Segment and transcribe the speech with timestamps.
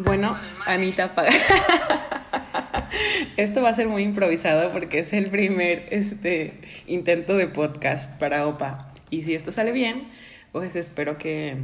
[0.00, 1.32] Bueno, Anita paga.
[3.36, 8.46] Esto va a ser muy improvisado porque es el primer este, intento de podcast para
[8.46, 8.92] OPA.
[9.10, 10.06] Y si esto sale bien,
[10.52, 11.56] pues espero que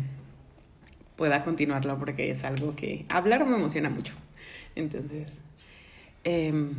[1.14, 4.14] pueda continuarlo porque es algo que hablar me emociona mucho.
[4.74, 5.38] Entonces,
[6.24, 6.74] em,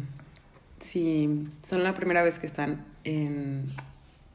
[0.81, 2.83] si son la primera vez que están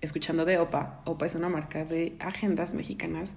[0.00, 3.34] escuchando de OPA, OPA es una marca de agendas mexicanas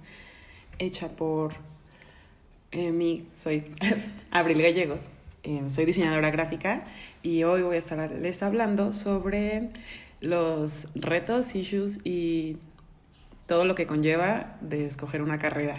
[0.78, 1.73] hecha por
[2.74, 3.64] eh, mí, soy
[4.30, 5.02] Abril Gallegos,
[5.44, 6.84] eh, soy diseñadora gráfica
[7.22, 9.70] y hoy voy a estarles hablando sobre
[10.20, 12.56] los retos, issues y
[13.46, 15.76] todo lo que conlleva de escoger una carrera.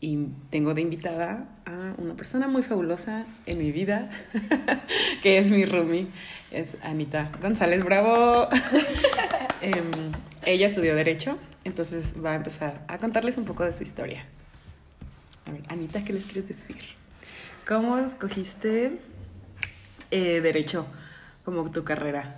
[0.00, 4.10] Y tengo de invitada a una persona muy fabulosa en mi vida,
[5.22, 6.08] que es mi roomie,
[6.50, 8.48] es Anita González Bravo.
[9.60, 10.12] Em,
[10.46, 14.24] ella estudió Derecho, entonces va a empezar a contarles un poco de su historia.
[15.48, 16.76] A ver, Anita, ¿qué les quieres decir?
[17.66, 18.98] ¿Cómo escogiste
[20.10, 20.86] eh, Derecho
[21.42, 22.36] como tu carrera?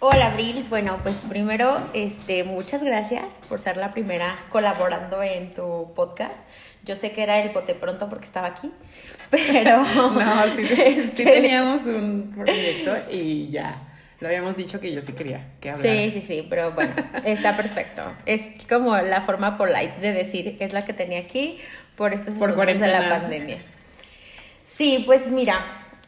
[0.00, 5.94] Hola Abril, bueno pues primero este muchas gracias por ser la primera colaborando en tu
[5.94, 6.36] podcast.
[6.84, 8.70] Yo sé que era el bote pronto porque estaba aquí,
[9.30, 13.87] pero no, sí, sí este, teníamos un proyecto y ya
[14.20, 15.92] lo habíamos dicho que yo sí quería que hablara.
[15.92, 18.02] Sí, sí, sí, pero bueno, está perfecto.
[18.26, 21.58] Es como la forma polite de decir que es la que tenía aquí
[21.96, 23.58] por estos por de la pandemia.
[24.64, 25.60] Sí, pues mira,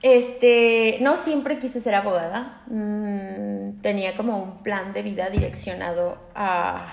[0.02, 2.62] este, no siempre quise ser abogada.
[2.66, 6.86] Mm, tenía como un plan de vida direccionado a,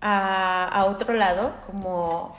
[0.00, 2.36] a, a otro lado, como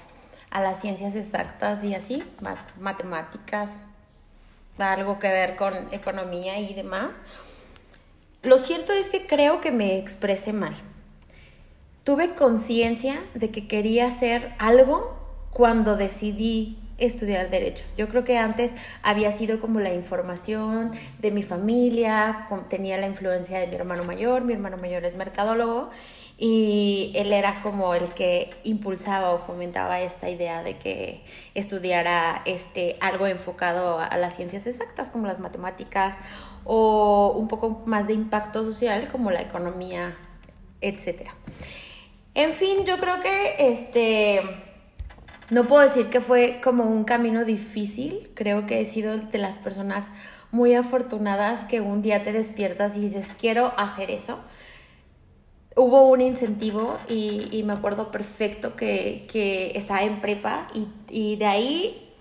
[0.51, 3.71] a las ciencias exactas y así, más matemáticas,
[4.81, 7.11] algo que ver con economía y demás.
[8.41, 10.75] Lo cierto es que creo que me expresé mal.
[12.03, 15.19] Tuve conciencia de que quería hacer algo
[15.51, 17.85] cuando decidí estudiar derecho.
[17.97, 23.59] Yo creo que antes había sido como la información de mi familia, tenía la influencia
[23.59, 25.89] de mi hermano mayor, mi hermano mayor es mercadólogo
[26.37, 31.21] y él era como el que impulsaba o fomentaba esta idea de que
[31.53, 36.17] estudiara este algo enfocado a las ciencias exactas como las matemáticas
[36.63, 40.15] o un poco más de impacto social como la economía,
[40.79, 41.35] etcétera.
[42.35, 44.41] En fin, yo creo que este
[45.49, 49.59] no puedo decir que fue como un camino difícil, creo que he sido de las
[49.59, 50.07] personas
[50.51, 54.39] muy afortunadas que un día te despiertas y dices, quiero hacer eso
[55.79, 60.67] hubo un incentivo y, me acuerdo perfecto que, estaba en prepa
[61.07, 62.15] y, de ahí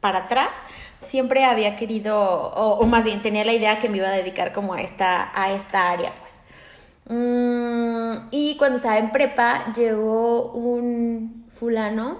[0.00, 0.50] para atrás
[0.98, 4.74] siempre había querido, o, más bien tenía la idea que me iba a dedicar como
[4.74, 6.34] a esta, a esta área, pues.
[7.08, 12.18] Mm, y cuando estaba en prepa llegó un fulano,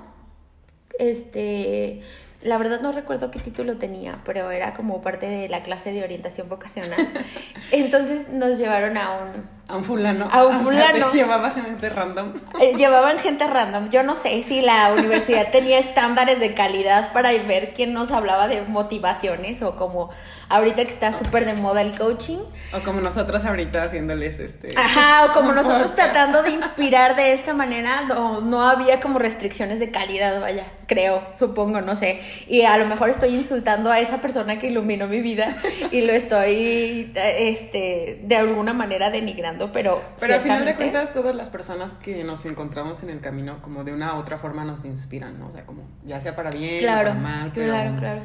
[0.98, 2.00] este,
[2.42, 6.04] la verdad no recuerdo qué título tenía, pero era como parte de la clase de
[6.04, 7.08] orientación vocacional.
[7.72, 10.28] Entonces nos llevaron a un a un fulano.
[10.30, 11.12] A un fulano.
[11.12, 12.32] llevaban gente random.
[12.60, 13.90] Eh, llevaban gente random.
[13.90, 18.46] Yo no sé si la universidad tenía estándares de calidad para ver quién nos hablaba
[18.46, 20.10] de motivaciones o como
[20.48, 22.38] ahorita que está súper de moda el coaching.
[22.72, 24.68] O como nosotros ahorita haciéndoles este...
[24.76, 29.80] Ajá, o como nosotros tratando de inspirar de esta manera, no, no había como restricciones
[29.80, 32.20] de calidad, vaya, creo, supongo, no sé.
[32.46, 35.56] Y a lo mejor estoy insultando a esa persona que iluminó mi vida
[35.90, 40.02] y lo estoy, este, de alguna manera denigrando, pero...
[40.18, 43.84] Pero al final de cuentas, todas las personas que nos encontramos en el camino, como
[43.84, 45.48] de una u otra forma nos inspiran, ¿no?
[45.48, 47.52] O sea, como ya sea para bien o para mal.
[47.52, 48.22] Claro, claro.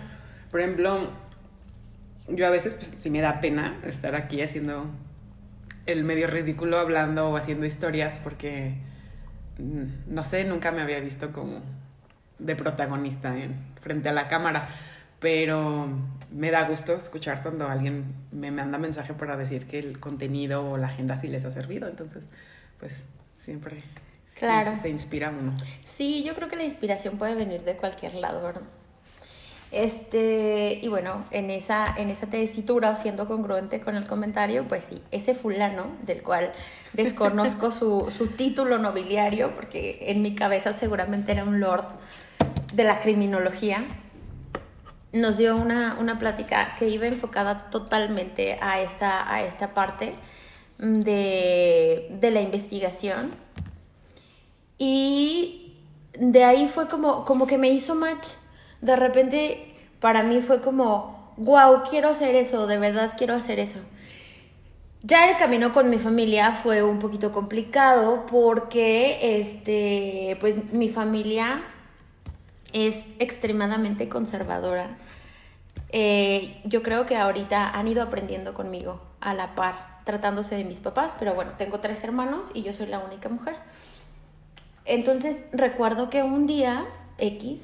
[0.49, 1.09] Por ejemplo,
[2.27, 4.85] yo a veces pues sí me da pena estar aquí haciendo
[5.85, 8.75] el medio ridículo hablando o haciendo historias porque
[9.57, 11.61] mm, no sé, nunca me había visto como
[12.39, 14.69] de protagonista en, frente a la cámara,
[15.21, 15.87] pero
[16.31, 20.77] me da gusto escuchar cuando alguien me manda mensaje para decir que el contenido o
[20.77, 22.23] la agenda sí les ha servido, entonces
[22.79, 23.03] pues
[23.37, 23.83] siempre
[24.37, 24.75] claro.
[24.75, 25.55] se, se inspira uno.
[25.85, 28.63] Sí, yo creo que la inspiración puede venir de cualquier lado, ¿verdad?
[29.71, 35.01] Este, y bueno, en esa, en esa tesitura, siendo congruente con el comentario, pues sí,
[35.11, 36.51] ese fulano, del cual
[36.91, 41.85] desconozco su, su título nobiliario, porque en mi cabeza seguramente era un lord
[42.73, 43.85] de la criminología,
[45.13, 50.15] nos dio una, una plática que iba enfocada totalmente a esta, a esta parte
[50.77, 53.31] de, de la investigación.
[54.77, 55.77] Y
[56.17, 58.29] de ahí fue como, como que me hizo match
[58.81, 63.79] de repente para mí fue como, wow, quiero hacer eso, de verdad quiero hacer eso.
[65.03, 71.63] Ya el camino con mi familia fue un poquito complicado porque, este, pues mi familia
[72.73, 74.97] es extremadamente conservadora.
[75.89, 80.79] Eh, yo creo que ahorita han ido aprendiendo conmigo a la par, tratándose de mis
[80.79, 83.55] papás, pero bueno, tengo tres hermanos y yo soy la única mujer.
[84.85, 86.85] Entonces recuerdo que un día
[87.17, 87.59] X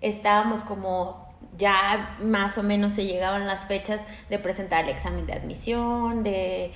[0.00, 1.26] estábamos como
[1.56, 6.72] ya más o menos se llegaban las fechas de presentar el examen de admisión, de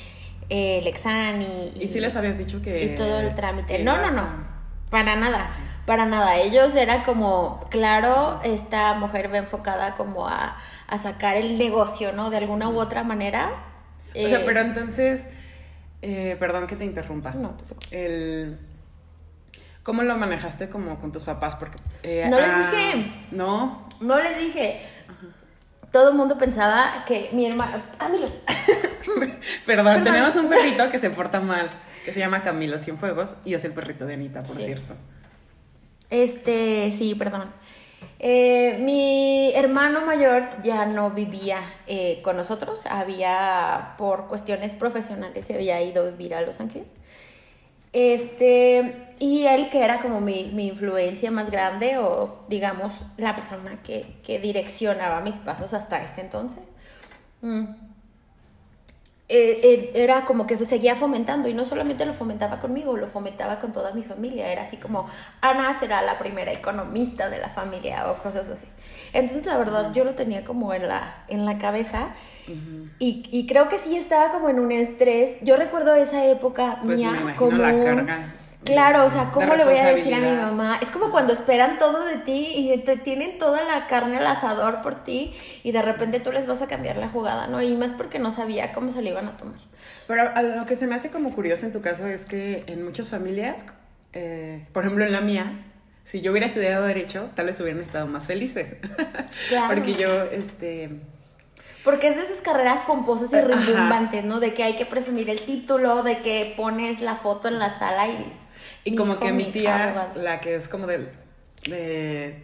[0.48, 1.88] eh, el examen y, y...
[1.88, 2.84] si les habías dicho que...
[2.84, 3.82] Y todo el trámite.
[3.82, 4.26] No, no, no,
[4.90, 5.50] para nada,
[5.86, 6.36] para nada.
[6.36, 10.56] Ellos era como, claro, esta mujer va enfocada como a,
[10.86, 12.30] a sacar el negocio, ¿no?
[12.30, 13.50] De alguna u otra manera.
[14.10, 15.26] o sea, eh, pero entonces,
[16.02, 17.32] eh, perdón que te interrumpa.
[17.32, 17.54] No,
[17.90, 18.58] el
[19.82, 21.56] ¿Cómo lo manejaste como con tus papás?
[21.56, 23.12] Porque, eh, no les ah, dije.
[23.30, 23.88] No.
[24.00, 24.82] No les dije.
[25.90, 27.82] Todo el mundo pensaba que mi hermano.
[27.98, 28.28] Camilo.
[29.66, 31.70] Perdón, tenemos un perrito que se porta mal,
[32.04, 34.94] que se llama Camilo Cienfuegos y es el perrito de Anita, por cierto.
[36.10, 37.52] Este, sí, perdón.
[38.18, 45.54] Eh, mi hermano mayor ya no vivía eh, con nosotros, había, por cuestiones profesionales, se
[45.54, 46.88] había ido a vivir a Los Ángeles.
[47.92, 54.20] Este, y él que era como mi, influencia más grande o digamos la persona que,
[54.40, 56.62] direccionaba mis pasos hasta ese entonces.
[59.32, 63.60] Eh, eh, era como que seguía fomentando y no solamente lo fomentaba conmigo, lo fomentaba
[63.60, 64.50] con toda mi familia.
[64.50, 65.06] Era así como,
[65.40, 68.66] Ana será la primera economista de la familia o cosas así.
[69.12, 72.08] Entonces, la verdad, yo lo tenía como en la, en la cabeza
[72.98, 75.36] y, y, creo que sí estaba como en un estrés.
[75.42, 77.58] Yo recuerdo esa época pues mía como...
[77.58, 78.26] La carga
[78.64, 80.78] Claro, o sea, ¿cómo le voy a decir a mi mamá?
[80.82, 84.82] Es como cuando esperan todo de ti y te tienen toda la carne al asador
[84.82, 87.62] por ti y de repente tú les vas a cambiar la jugada, ¿no?
[87.62, 89.60] Y más porque no sabía cómo se le iban a tomar.
[90.06, 93.08] Pero lo que se me hace como curioso en tu caso es que en muchas
[93.08, 93.64] familias,
[94.12, 95.64] eh, por ejemplo en la mía,
[96.04, 98.74] si yo hubiera estudiado Derecho, tal vez hubieran estado más felices.
[99.48, 99.68] Claro.
[99.74, 100.90] porque yo, este...
[101.84, 104.38] Porque es de esas carreras pomposas y rimbombantes, ¿no?
[104.38, 108.06] De que hay que presumir el título, de que pones la foto en la sala
[108.06, 108.49] y dices,
[108.84, 111.08] y como que mi tía, la que es como de,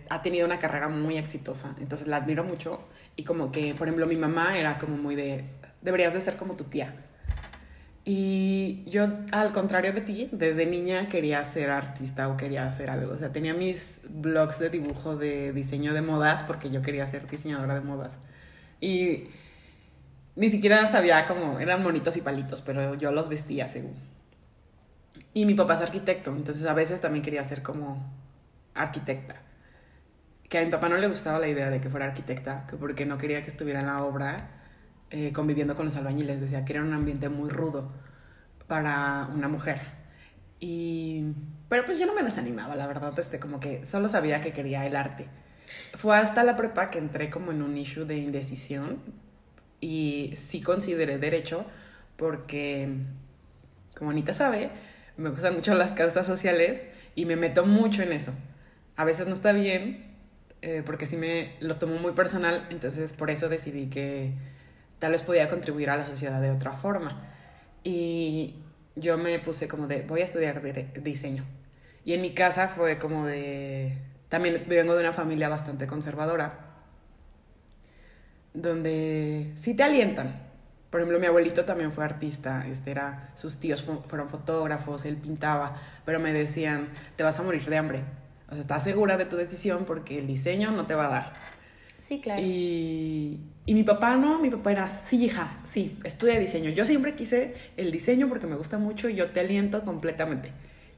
[0.09, 2.81] ha tenido una carrera muy exitosa, entonces la admiro mucho.
[3.17, 5.45] Y como que, por ejemplo, mi mamá era como muy de,
[5.81, 6.95] deberías de ser como tu tía.
[8.05, 13.13] Y yo, al contrario de ti, desde niña quería ser artista o quería hacer algo.
[13.13, 17.29] O sea, tenía mis blogs de dibujo de diseño de modas porque yo quería ser
[17.29, 18.19] diseñadora de modas.
[18.81, 19.25] Y
[20.37, 23.97] ni siquiera sabía cómo, eran monitos y palitos, pero yo los vestía según.
[25.37, 28.11] Y mi papá es arquitecto, entonces a veces también quería ser como
[28.73, 29.43] arquitecta.
[30.49, 33.05] Que a mi papá no le gustaba la idea de que fuera arquitecta, que porque
[33.05, 34.49] no quería que estuviera en la obra
[35.11, 36.41] eh, conviviendo con los albañiles.
[36.41, 37.93] Decía que era un ambiente muy rudo
[38.67, 39.83] para una mujer.
[40.59, 41.35] Y...
[41.69, 44.87] Pero pues yo no me desanimaba, la verdad, este, como que solo sabía que quería
[44.87, 45.29] el arte.
[45.93, 49.01] Fue hasta la prepa que entré como en un issue de indecisión
[49.83, 51.67] y sí consideré derecho
[52.17, 52.89] porque,
[53.99, 54.71] como Anita sabe,
[55.17, 56.83] me gustan mucho las causas sociales
[57.15, 58.33] y me meto mucho en eso.
[58.97, 60.05] A veces no está bien,
[60.63, 64.33] eh, porque sí me lo tomo muy personal, entonces por eso decidí que
[64.99, 67.23] tal vez podía contribuir a la sociedad de otra forma.
[67.85, 68.57] Y
[68.95, 70.63] yo me puse como de, voy a estudiar
[71.03, 71.45] diseño.
[72.05, 73.99] Y en mi casa fue como de,
[74.29, 76.59] también vengo de una familia bastante conservadora,
[78.55, 80.46] donde sí te alientan,
[80.97, 85.77] por ejemplo, mi abuelito también fue artista, este era, sus tíos fueron fotógrafos, él pintaba,
[86.07, 88.03] pero me decían, te vas a morir de hambre.
[88.49, 91.33] O sea, estás segura de tu decisión porque el diseño no te va a dar.
[92.01, 92.41] Sí, claro.
[92.43, 96.71] Y, y mi papá no, mi papá era, sí, hija, sí, estudia diseño.
[96.71, 100.53] Yo siempre quise el diseño porque me gusta mucho y yo te aliento completamente.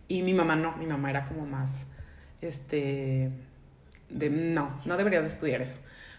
[0.06, 1.86] Y mi mamá no, mi mamá era como más,
[2.40, 3.32] este,
[4.10, 5.74] de, no, no deberías de estudiar eso.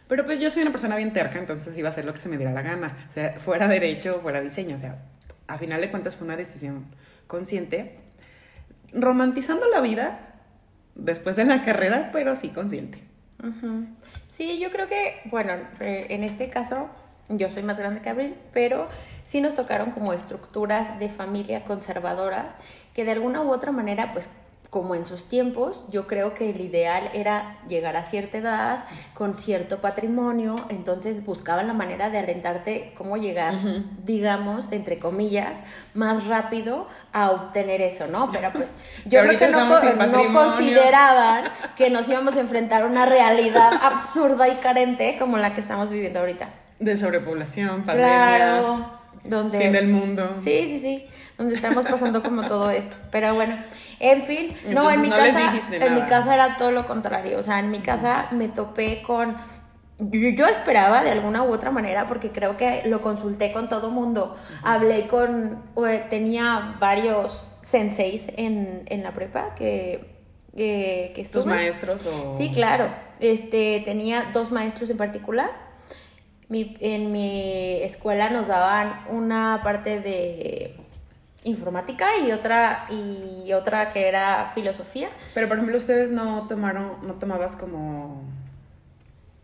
[0.10, 2.30] Pero pues yo soy una persona bien terca, entonces iba a hacer lo que se
[2.30, 2.98] me diera la gana.
[3.08, 4.75] O sea, fuera derecho, fuera diseño.
[4.75, 4.98] O sea,
[5.48, 6.86] a final de cuentas fue una decisión
[7.28, 7.96] consciente.
[8.92, 10.34] Romantizando la vida
[10.96, 12.98] después de la carrera, pero sí consciente.
[14.30, 16.89] Sí, yo creo que, bueno, eh, en este caso
[17.30, 18.89] yo soy más grande que Abril, pero
[19.28, 22.56] sí nos tocaron como estructuras de familia conservadoras
[22.96, 24.28] que de alguna u otra manera pues
[24.70, 28.84] como en sus tiempos, yo creo que el ideal era llegar a cierta edad
[29.16, 33.56] con cierto patrimonio, entonces buscaban la manera de alentarte cómo llegar,
[34.06, 35.58] digamos, entre comillas,
[35.96, 38.32] más rápido a obtener eso, ¿no?
[38.32, 38.70] Pero pues
[39.06, 39.66] yo creo que no,
[40.06, 41.46] no, consideraban
[41.76, 45.90] que nos íbamos a enfrentar a una realidad absurda y carente como la que estamos
[45.90, 46.48] viviendo ahorita.
[46.80, 48.66] De sobrepoblación, pandemias,
[49.24, 50.36] donde, fin del mundo.
[50.40, 51.06] Sí, sí, sí
[51.40, 52.98] donde estamos pasando como todo esto.
[53.12, 53.56] Pero bueno,
[54.00, 57.39] en fin, no, en mi casa, en mi casa era todo lo contrario.
[57.39, 59.36] O sea, en mi casa me topé con
[60.00, 64.38] yo, esperaba de alguna u otra manera, porque creo que lo consulté con todo mundo.
[64.63, 65.62] Hablé con,
[66.10, 70.15] tenía varios senseis en, en la prepa que,
[70.56, 72.38] que, que ¿Tus maestros o...?
[72.38, 72.88] Sí, claro.
[73.20, 75.51] Este, tenía dos maestros en particular.
[76.48, 80.77] Mi, en mi escuela nos daban una parte de
[81.43, 85.10] informática y otra y otra que era filosofía.
[85.34, 88.24] Pero por ejemplo, ustedes no tomaron no tomabas como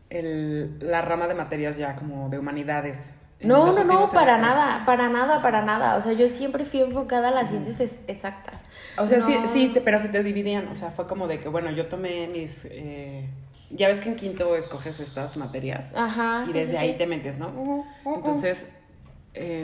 [0.10, 3.00] el, la rama de materias ya como de humanidades.
[3.42, 5.98] No, no, no, para nada, para nada, para nada.
[5.98, 8.62] O sea, yo siempre fui enfocada a las ciencias exactas.
[8.98, 10.68] O sea, sí, sí, pero se te dividían.
[10.70, 12.66] O sea, fue como de que, bueno, yo tomé mis...
[12.66, 13.30] Eh,
[13.70, 15.92] ya ves que en quinto escoges estas materias.
[15.96, 16.46] Ajá.
[16.48, 17.86] Y desde ahí te metes, ¿no?
[18.06, 18.66] Entonces,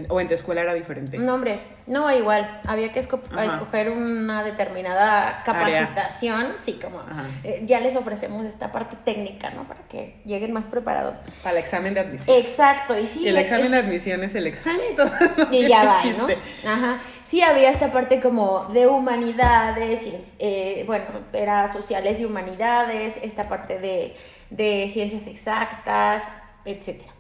[0.09, 1.17] ¿O en tu escuela era diferente?
[1.17, 2.61] No, hombre, no, igual.
[2.67, 6.55] Había que escoger una determinada capacitación.
[6.61, 7.01] Sí, como
[7.43, 9.67] eh, ya les ofrecemos esta parte técnica, ¿no?
[9.67, 11.17] Para que lleguen más preparados.
[11.43, 12.37] Para el examen de admisión.
[12.37, 13.27] Exacto, y sí.
[13.27, 14.81] el examen de admisión es el examen
[15.51, 15.57] y.
[15.57, 16.27] Y ya va, ¿no?
[16.69, 17.01] Ajá.
[17.31, 20.05] Sí, había esta parte como de humanidades,
[20.37, 24.17] eh, bueno, era sociales y humanidades, esta parte de,
[24.49, 26.23] de ciencias exactas,
[26.65, 27.13] etcétera.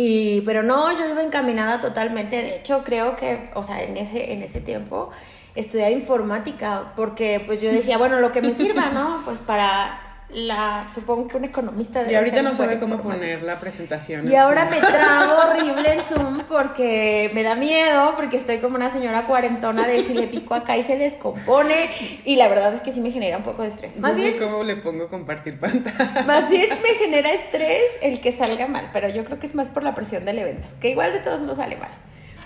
[0.00, 2.36] Y, pero no, yo iba encaminada totalmente.
[2.36, 5.10] De hecho, creo que, o sea, en ese, en ese tiempo
[5.56, 9.22] estudiaba informática, porque pues yo decía, bueno, lo que me sirva, ¿no?
[9.24, 14.30] Pues para la, supongo que un economista Y ahorita no sabe cómo poner la presentación.
[14.30, 18.90] Y ahora me trago horrible en Zoom porque me da miedo, porque estoy como una
[18.90, 21.90] señora cuarentona de si le pico acá y se descompone.
[22.26, 23.98] Y la verdad es que sí me genera un poco de estrés.
[23.98, 24.38] Más bien.
[24.38, 26.24] ¿Cómo le pongo compartir pantalla?
[26.26, 29.68] Más bien me genera estrés el que salga mal, pero yo creo que es más
[29.68, 31.90] por la presión del evento, que igual de todos no sale mal.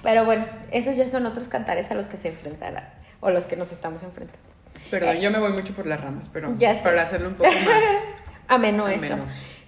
[0.05, 2.89] Pero bueno, esos ya son otros cantares a los que se enfrentarán,
[3.21, 4.62] o los que nos estamos enfrentando.
[4.93, 7.83] Perdón, yo me voy mucho por las ramas, pero para hacerlo un poco más
[8.49, 9.17] ameno, esto.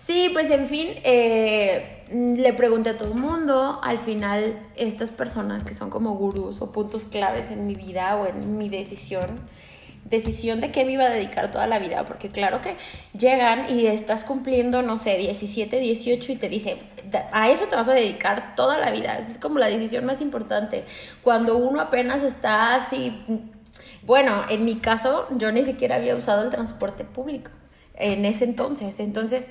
[0.06, 3.80] Sí, pues en fin, eh, le pregunté a todo el mundo.
[3.82, 8.26] Al final, estas personas que son como gurús o puntos claves en mi vida o
[8.26, 9.24] en mi decisión,
[10.04, 12.76] decisión de qué me iba a dedicar toda la vida, porque claro que
[13.18, 16.78] llegan y estás cumpliendo, no sé, 17, 18 y te dicen,
[17.32, 19.26] a eso te vas a dedicar toda la vida.
[19.30, 20.84] Es como la decisión más importante.
[21.22, 23.22] Cuando uno apenas está así
[24.06, 27.50] bueno, en mi caso, yo ni siquiera había usado el transporte público
[27.94, 29.00] en ese entonces.
[29.00, 29.44] Entonces,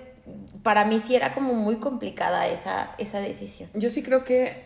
[0.61, 3.69] para mí sí era como muy complicada esa, esa decisión.
[3.73, 4.63] Yo sí creo que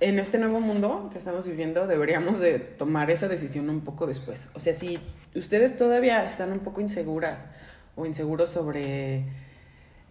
[0.00, 4.48] en este nuevo mundo que estamos viviendo deberíamos de tomar esa decisión un poco después.
[4.54, 4.98] O sea, si
[5.34, 7.46] ustedes todavía están un poco inseguras
[7.94, 9.24] o inseguros sobre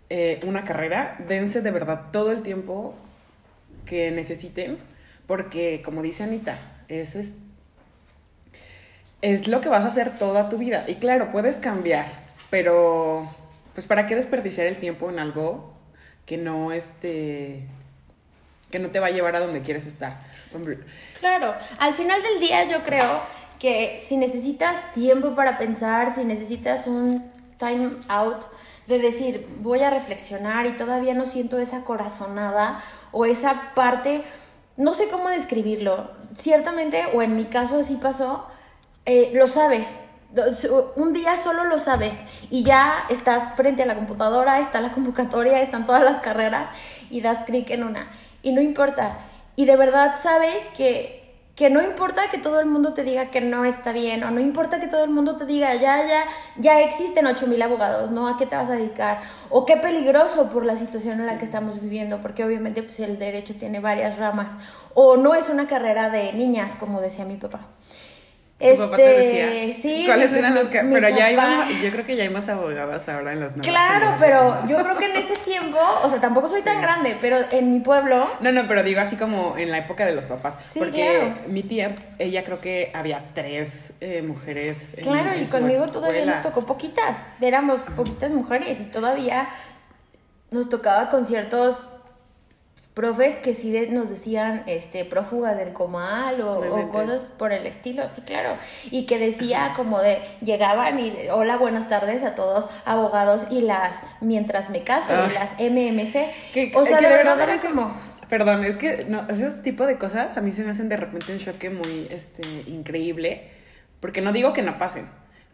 [0.10, 2.96] eh, una carrera, dense de verdad todo el tiempo
[3.86, 4.78] que necesiten,
[5.28, 7.34] porque como dice Anita, es es
[9.48, 10.84] lo que vas a hacer toda tu vida.
[10.88, 12.06] Y claro, puedes cambiar,
[12.50, 13.30] pero
[13.74, 15.74] pues para qué desperdiciar el tiempo en algo
[16.26, 17.68] que no este
[18.72, 20.22] que no te va a llevar a donde quieres estar.
[21.20, 23.22] Claro, al final del día yo creo
[23.60, 28.46] que si necesitas tiempo para pensar, si necesitas un time out
[28.88, 34.24] de decir, voy a reflexionar y todavía no siento esa corazonada o esa parte,
[34.78, 36.12] no sé cómo describirlo.
[36.38, 38.48] Ciertamente, o en mi caso así pasó,
[39.06, 39.88] eh, lo sabes.
[40.98, 42.18] Un día solo lo sabes
[42.50, 46.70] y ya estás frente a la computadora, está la convocatoria, están todas las carreras
[47.10, 48.12] y das clic en una.
[48.42, 49.20] Y no importa.
[49.56, 53.40] Y de verdad sabes que, que no importa que todo el mundo te diga que
[53.40, 56.26] no está bien o no importa que todo el mundo te diga ya, ya,
[56.58, 58.28] ya existen 8000 abogados, ¿no?
[58.28, 59.22] ¿A qué te vas a dedicar?
[59.50, 63.18] O qué peligroso por la situación en la que estamos viviendo, porque obviamente pues, el
[63.20, 64.52] derecho tiene varias ramas.
[64.96, 67.68] O no es una carrera de niñas, como decía mi papá.
[68.58, 69.64] Este, papá te decía?
[69.64, 70.04] Este, sí.
[70.06, 70.80] ¿Cuáles eran los que.?
[70.80, 73.68] Pero ya hay más, yo creo que ya hay más abogadas ahora en las nuevas.
[73.68, 77.38] Claro, pero yo creo que en ese tiempo, o sea, tampoco soy tan grande, pero
[77.52, 78.30] en mi pueblo.
[78.40, 80.58] No, no, pero digo así como en la época de los papás.
[80.72, 84.96] Sí, porque mi tía, ella creo que había tres eh, mujeres.
[85.04, 87.18] Claro, y conmigo todavía nos tocó poquitas.
[87.42, 89.50] Éramos poquitas mujeres y todavía
[90.52, 91.78] nos tocaba con ciertos
[92.96, 98.22] profes que sí nos decían este prófugas del comal o, cosas por el estilo, sí,
[98.22, 98.58] claro.
[98.90, 104.00] Y que decía como de llegaban y hola, buenas tardes a todos abogados y las
[104.22, 105.32] mientras me caso y ah.
[105.34, 106.74] las MMC.
[106.74, 107.94] o sea, de verdad era como
[108.30, 111.34] Perdón, es que no, esos tipo de cosas a mí se me hacen de repente
[111.34, 113.50] un choque muy este increíble,
[114.00, 115.08] porque no digo que no pasen,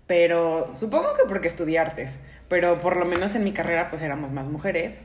[0.08, 2.18] pero supongo que porque estudié artes,
[2.48, 5.02] pero por lo menos en mi carrera pues éramos más mujeres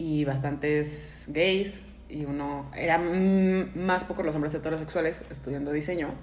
[0.00, 6.14] y bastantes gays y uno, era más pocos los hombres heterosexuales estudiando diseño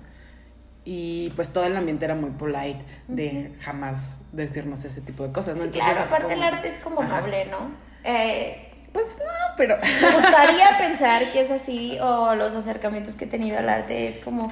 [0.83, 5.57] y pues todo el ambiente era muy polite de jamás decirnos ese tipo de cosas,
[5.57, 5.69] ¿no?
[5.69, 7.69] claro, aparte el arte es como amable, ¿no?
[8.03, 9.77] Eh, pues no, pero...
[10.01, 14.17] Me gustaría pensar que es así o los acercamientos que he tenido al arte es
[14.23, 14.51] como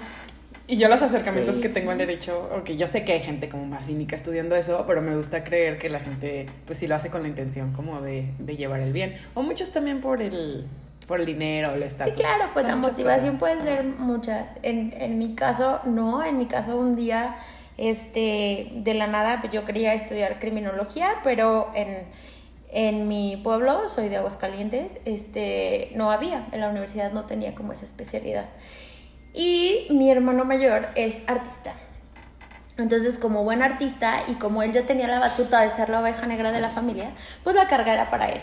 [0.67, 3.65] y yo los acercamientos que tengo al derecho, porque yo sé que hay gente como
[3.65, 7.09] más cínica estudiando eso, pero me gusta creer que la gente, pues sí lo hace
[7.09, 9.15] con la intención como de, de llevar el bien.
[9.35, 10.65] O muchos también por el,
[11.07, 12.15] por el dinero, el estatus.
[12.15, 14.57] Sí, claro, pues la motivación puede ser muchas.
[14.63, 17.35] En, en mi caso, no, en mi caso un día,
[17.77, 22.05] este, de la nada, pues yo quería estudiar criminología, pero en,
[22.71, 27.71] en mi pueblo, soy de Aguascalientes, este, no había, en la universidad no tenía como
[27.71, 28.45] esa especialidad.
[29.35, 31.73] Y mi hermano mayor es artista.
[32.77, 36.25] Entonces, como buen artista y como él ya tenía la batuta de ser la oveja
[36.25, 37.11] negra de la familia,
[37.43, 38.41] pues la carga era para él.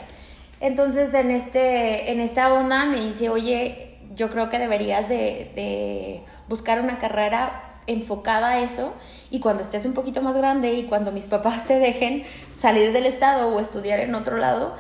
[0.61, 6.23] Entonces, en, este, en esta onda me dice, oye, yo creo que deberías de, de
[6.49, 8.95] buscar una carrera enfocada a eso
[9.31, 12.25] y cuando estés un poquito más grande y cuando mis papás te dejen
[12.57, 14.77] salir del estado o estudiar en otro lado,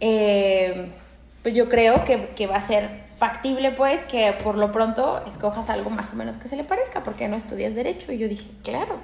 [0.00, 0.92] eh,
[1.42, 5.70] pues yo creo que, que va a ser factible pues que por lo pronto escojas
[5.70, 8.12] algo más o menos que se le parezca, porque no estudias derecho.
[8.12, 9.00] Y yo dije, claro.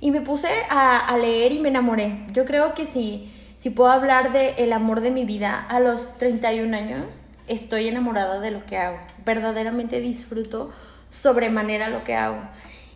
[0.00, 2.24] Y me puse a, leer y me enamoré.
[2.32, 6.16] Yo creo que si, si puedo hablar de el amor de mi vida a los
[6.16, 7.04] 31 años,
[7.48, 8.96] estoy enamorada de lo que hago.
[9.26, 10.70] Verdaderamente disfruto
[11.10, 12.40] sobremanera lo que hago.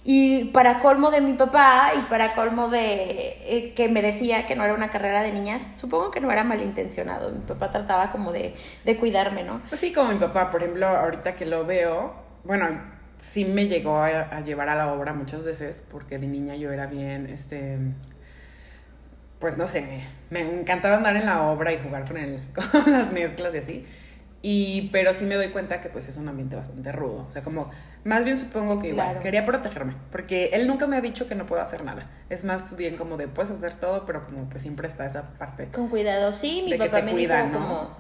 [0.07, 4.55] Y para colmo de mi papá y para colmo de eh, que me decía que
[4.55, 7.31] no era una carrera de niñas, supongo que no era malintencionado.
[7.31, 9.63] Mi papá trataba como de, de cuidarme, ¿no?
[9.71, 12.13] Pues sí, como mi papá, por ejemplo, ahorita que lo veo,
[12.45, 12.69] bueno,
[13.19, 16.87] sí me llegó a, llevar a la obra muchas veces porque de niña yo era
[16.87, 17.79] bien, este,
[19.39, 22.93] pues no sé, me, me encantaba andar en la obra y jugar con, el, con
[22.93, 23.87] las mezclas y así.
[24.43, 27.25] Y, pero sí me doy cuenta que pues es un ambiente bastante rudo.
[27.27, 27.71] O sea, como,
[28.05, 29.95] más bien supongo que igual, quería protegerme.
[30.13, 32.11] Porque él nunca me ha dicho que no puedo hacer nada.
[32.29, 35.69] Es más bien como de, puedes hacer todo, pero como que siempre está esa parte.
[35.69, 37.91] Con cuidado, sí, mi papá me dijo como,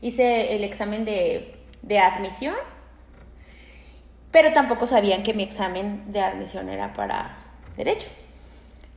[0.00, 2.56] hice el examen de, de admisión,
[4.32, 7.38] pero tampoco sabían que mi examen de admisión era para
[7.76, 8.08] derecho.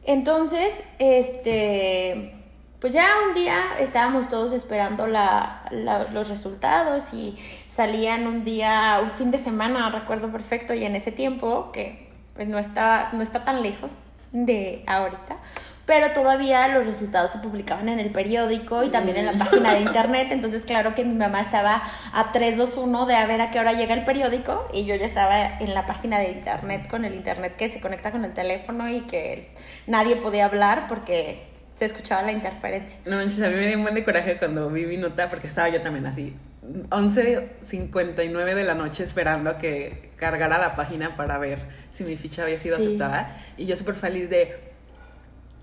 [0.06, 2.36] Entonces, este
[2.80, 5.65] pues ya un día estábamos todos esperando la,
[6.13, 7.38] los resultados y
[7.69, 12.47] salían un día, un fin de semana, recuerdo perfecto, y en ese tiempo, que pues
[12.47, 13.91] no está, no está tan lejos
[14.32, 15.38] de ahorita,
[15.86, 19.79] pero todavía los resultados se publicaban en el periódico y también en la página de
[19.88, 21.82] internet, entonces claro que mi mamá estaba
[22.13, 25.60] a 321 de a ver a qué hora llega el periódico y yo ya estaba
[25.60, 29.01] en la página de internet con el internet que se conecta con el teléfono y
[29.01, 29.51] que
[29.88, 32.97] nadie podía hablar porque se escuchaba la interferencia.
[33.05, 35.47] No manches, a mí me dio un buen de coraje cuando vi mi nota porque
[35.47, 36.36] estaba yo también así.
[36.62, 42.43] 11.59 de la noche esperando a que cargara la página para ver si mi ficha
[42.43, 43.38] había sido aceptada.
[43.58, 44.69] Y yo súper feliz de...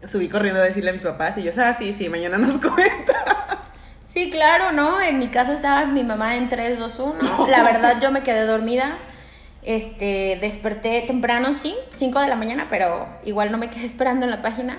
[0.05, 3.63] Subí corriendo a decirle a mis papás y yo, ah, sí, sí, mañana nos cuenta.
[4.13, 5.01] Sí, claro, ¿no?
[5.01, 7.49] En mi casa estaba mi mamá en 3, 2, 1.
[7.49, 8.97] La verdad, yo me quedé dormida.
[9.63, 14.31] Este, desperté temprano, sí, 5 de la mañana, pero igual no me quedé esperando en
[14.31, 14.79] la página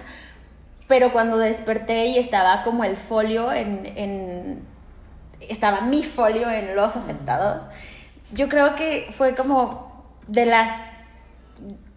[0.87, 4.61] pero cuando desperté y estaba como el folio en, en,
[5.41, 7.63] estaba mi folio en los aceptados,
[8.33, 10.69] yo creo que fue como de las,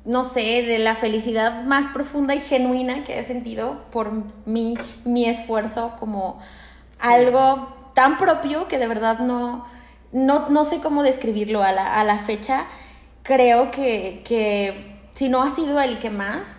[0.04, 4.12] no sé, de la felicidad más profunda y genuina que he sentido por
[4.46, 6.40] mi, mi esfuerzo como
[7.00, 9.66] algo tan propio que de verdad no,
[10.12, 12.66] no, no sé cómo describirlo a la, a la fecha.
[13.22, 16.56] Creo que, que si no ha sido el que más,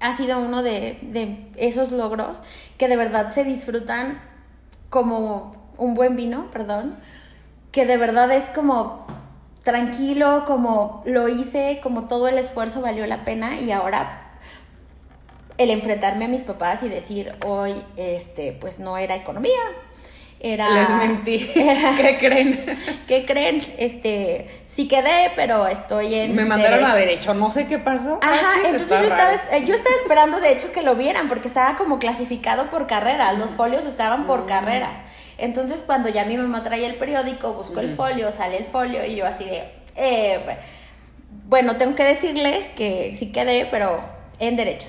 [0.00, 2.38] ha sido uno de, esos logros
[2.78, 4.20] que de verdad se disfrutan
[4.90, 6.98] como un buen vino, perdón,
[7.72, 9.06] que de verdad es como
[9.62, 14.38] tranquilo, como lo hice, como todo el esfuerzo valió la pena y ahora
[15.58, 19.60] el enfrentarme a mis papás y decir hoy, este, pues no era economía,
[20.40, 20.70] era...
[20.70, 21.38] Les mentí.
[21.54, 22.78] ¿Qué creen?
[23.06, 23.62] ¿Qué creen?
[23.76, 28.18] Este, sí quedé, pero estoy en Me mandaron a derecho, no sé qué pasó.
[28.22, 31.98] Ajá, entonces yo estaba, yo estaba, esperando de hecho que lo vieran, porque estaba como
[31.98, 34.46] clasificado por carreras, los folios estaban por mm.
[34.46, 34.98] carreras.
[35.36, 37.96] Entonces cuando ya mi mamá traía el periódico, busco el mm.
[37.96, 39.64] folio, sale el folio y yo así de...
[39.96, 40.40] Eh,
[41.46, 44.00] bueno, tengo que decirles que sí quedé, pero
[44.38, 44.88] en derecho.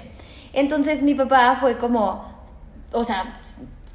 [0.54, 2.26] Entonces mi papá fue como,
[2.92, 3.40] o sea,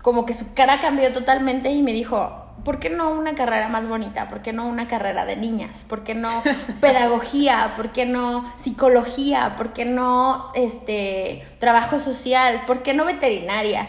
[0.06, 3.88] como que su cara cambió totalmente y me dijo, ¿por qué no una carrera más
[3.88, 4.28] bonita?
[4.28, 5.82] ¿Por qué no una carrera de niñas?
[5.82, 6.44] ¿Por qué no
[6.80, 7.72] pedagogía?
[7.74, 9.54] ¿Por qué no psicología?
[9.56, 12.62] ¿Por qué no este trabajo social?
[12.68, 13.88] ¿Por qué no veterinaria?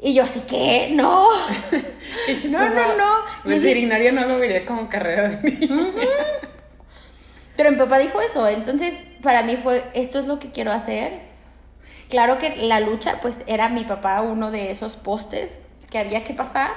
[0.00, 1.26] Y yo así que, no.
[2.26, 3.14] Qué no, no, no.
[3.42, 5.68] Veterinario no lo vería como carrera de
[7.56, 11.31] Pero mi papá dijo eso, entonces para mí fue, esto es lo que quiero hacer.
[12.12, 15.50] Claro que la lucha, pues era mi papá uno de esos postes
[15.88, 16.70] que había que pasar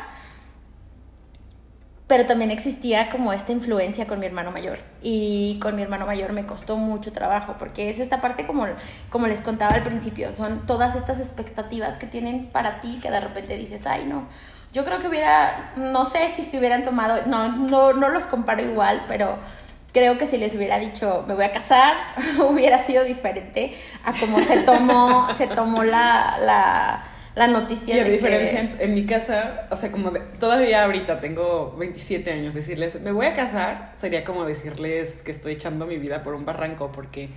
[2.08, 4.78] pero también existía como esta influencia con mi hermano mayor.
[5.02, 8.66] Y con mi hermano mayor me costó mucho trabajo porque es esta parte como,
[9.10, 13.20] como les contaba al principio, son todas estas expectativas que tienen para ti que de
[13.20, 14.30] repente dices, ay no,
[14.72, 18.62] yo creo que hubiera, no sé si se hubieran tomado, no, no, no los comparo
[18.62, 19.38] igual, pero
[19.96, 21.96] creo que si les hubiera dicho me voy a casar,
[22.50, 27.06] hubiera sido diferente a cómo se tomó, se tomó la, la
[27.36, 27.96] la noticia.
[27.96, 33.00] Y a diferencia, en, mi casa, o sea, como todavía ahorita tengo 27 años, decirles,
[33.02, 36.94] me voy a casar, sería como decirles que estoy echando mi vida por un barranco,
[36.94, 37.30] porque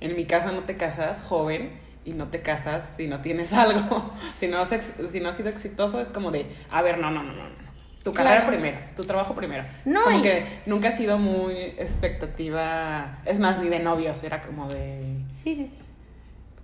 [0.00, 1.70] en mi casa no te casas joven
[2.04, 4.12] y no te casas si no tienes algo.
[4.36, 4.70] si, no has,
[5.10, 7.71] si no has sido exitoso, es como de, a ver, no, no, no, no.
[8.02, 9.64] Tu carrera primero, tu trabajo primero.
[9.84, 14.40] No, es como que nunca ha sido muy expectativa, es más, ni de novios, era
[14.40, 15.18] como de...
[15.30, 15.76] Sí, sí, sí.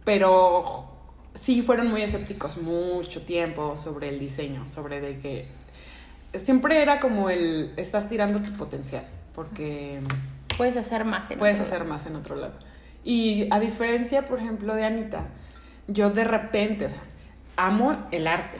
[0.05, 0.91] Pero
[1.35, 5.49] sí fueron muy escépticos mucho tiempo sobre el diseño, sobre de que
[6.35, 10.01] siempre era como el estás tirando tu potencial, porque
[10.57, 12.55] puedes hacer más en puedes hacer más en otro lado.
[13.05, 15.27] Y a diferencia, por ejemplo, de Anita,
[15.87, 17.01] yo de repente, o sea,
[17.57, 18.59] amo el arte.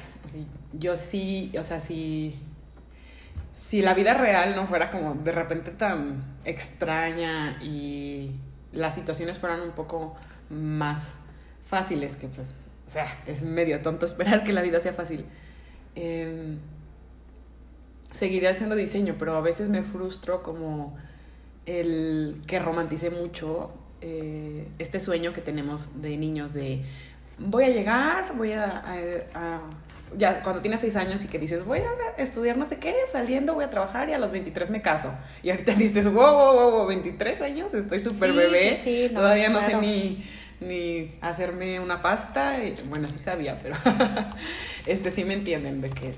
[0.73, 2.39] yo sí, o sea, si
[3.69, 8.33] si la vida real no fuera como de repente tan extraña y
[8.73, 10.17] las situaciones fueran un poco
[10.49, 11.13] más
[11.67, 12.53] fáciles que pues
[12.89, 15.27] o sea, es medio tonto esperar que la vida sea fácil.
[15.95, 16.57] Eh,
[18.11, 20.97] seguiré haciendo diseño, pero a veces me frustro como
[21.67, 26.83] el que romanticé mucho eh, este sueño que tenemos de niños de
[27.39, 29.61] voy a llegar, voy a,
[30.17, 33.55] ya cuando tienes seis años y que dices voy a estudiar no sé qué, saliendo
[33.55, 35.13] voy a trabajar y a los 23 me caso.
[35.43, 40.25] Y ahorita dices, wow, wow, wow, 23 años, estoy súper bebé, todavía no sé ni
[40.61, 42.63] ni hacerme una pasta.
[42.63, 43.77] Y, bueno, sí sabía, pero
[44.87, 46.15] este sí me entienden de que,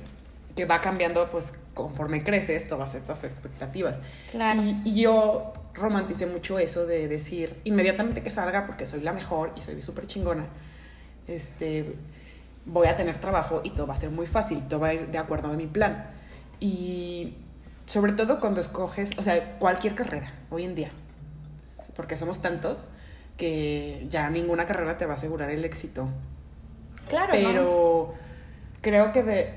[0.56, 4.00] que, va cambiando pues conforme creces todas estas expectativas.
[4.30, 4.62] Claro.
[4.84, 9.62] Y, yo romanticé mucho eso de decir inmediatamente que salga porque soy la mejor y
[9.62, 10.46] soy súper chingona.
[11.28, 11.94] Este,
[12.66, 15.08] voy a tener trabajo y todo va a ser muy fácil, todo va a ir
[15.08, 16.10] de acuerdo a mi plan.
[16.60, 17.34] Y
[17.86, 20.90] sobre todo cuando escoges, o sea, cualquier carrera hoy en día,
[21.96, 22.88] porque somos tantos,
[23.36, 26.08] que ya ninguna carrera te va a asegurar el éxito.
[27.08, 27.32] Claro.
[27.32, 28.14] Pero
[28.82, 29.54] creo que de,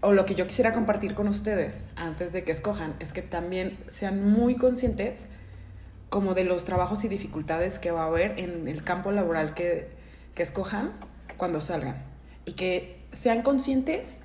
[0.00, 3.76] o lo que yo quisiera compartir con ustedes antes de que escojan, es que también
[3.88, 5.20] sean muy conscientes
[6.08, 9.90] como de los trabajos y dificultades que va a haber en el campo laboral que,
[10.34, 10.92] que escojan
[11.36, 12.15] cuando salgan.
[12.46, 14.16] Y que sean conscientes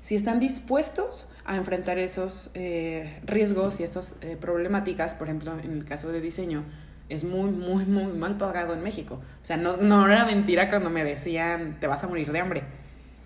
[0.00, 5.72] si están dispuestos a enfrentar esos eh, riesgos y esas eh, problemáticas, por ejemplo, en
[5.72, 6.64] el caso de diseño,
[7.08, 9.20] es muy, muy, muy mal pagado en México.
[9.42, 12.62] O sea, no, no era mentira cuando me decían, te vas a morir de hambre.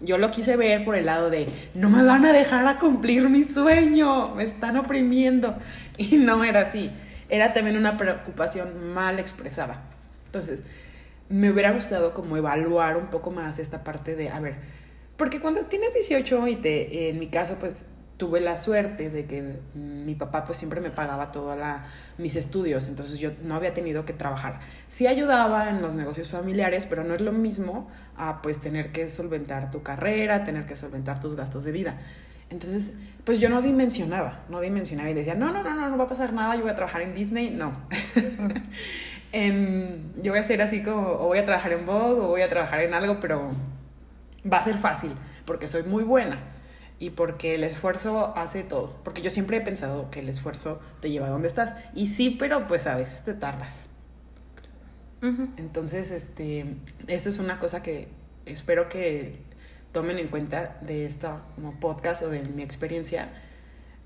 [0.01, 3.29] Yo lo quise ver por el lado de, no me van a dejar a cumplir
[3.29, 5.57] mi sueño, me están oprimiendo.
[5.97, 6.91] Y no era así.
[7.29, 9.83] Era también una preocupación mal expresada.
[10.27, 10.61] Entonces,
[11.29, 14.57] me hubiera gustado como evaluar un poco más esta parte de, a ver,
[15.17, 17.85] porque cuando tienes 18 y te, en mi caso, pues
[18.17, 21.59] tuve la suerte de que mi papá pues siempre me pagaba todos
[22.17, 24.61] mis estudios, entonces yo no había tenido que trabajar.
[24.89, 29.11] Sí ayudaba en los negocios familiares, pero no es lo mismo a pues tener que
[29.11, 31.99] solventar tu carrera, tener que solventar tus gastos de vida.
[32.51, 32.93] Entonces,
[33.25, 36.09] pues yo no dimensionaba, no dimensionaba y decía, no, no, no, no, no va a
[36.09, 37.73] pasar nada, yo voy a trabajar en Disney, no.
[39.35, 42.49] yo voy a ser así como, o voy a trabajar en Vogue, o voy a
[42.49, 43.53] trabajar en algo, pero
[44.51, 45.13] va a ser fácil,
[45.45, 46.39] porque soy muy buena
[46.99, 49.01] y porque el esfuerzo hace todo.
[49.03, 51.75] Porque yo siempre he pensado que el esfuerzo te lleva a donde estás.
[51.95, 53.87] Y sí, pero pues a veces te tardas.
[55.57, 56.67] Entonces, este,
[57.07, 58.09] eso es una cosa que
[58.45, 59.39] espero que
[59.91, 63.31] tomen en cuenta de esta como podcast o de mi experiencia.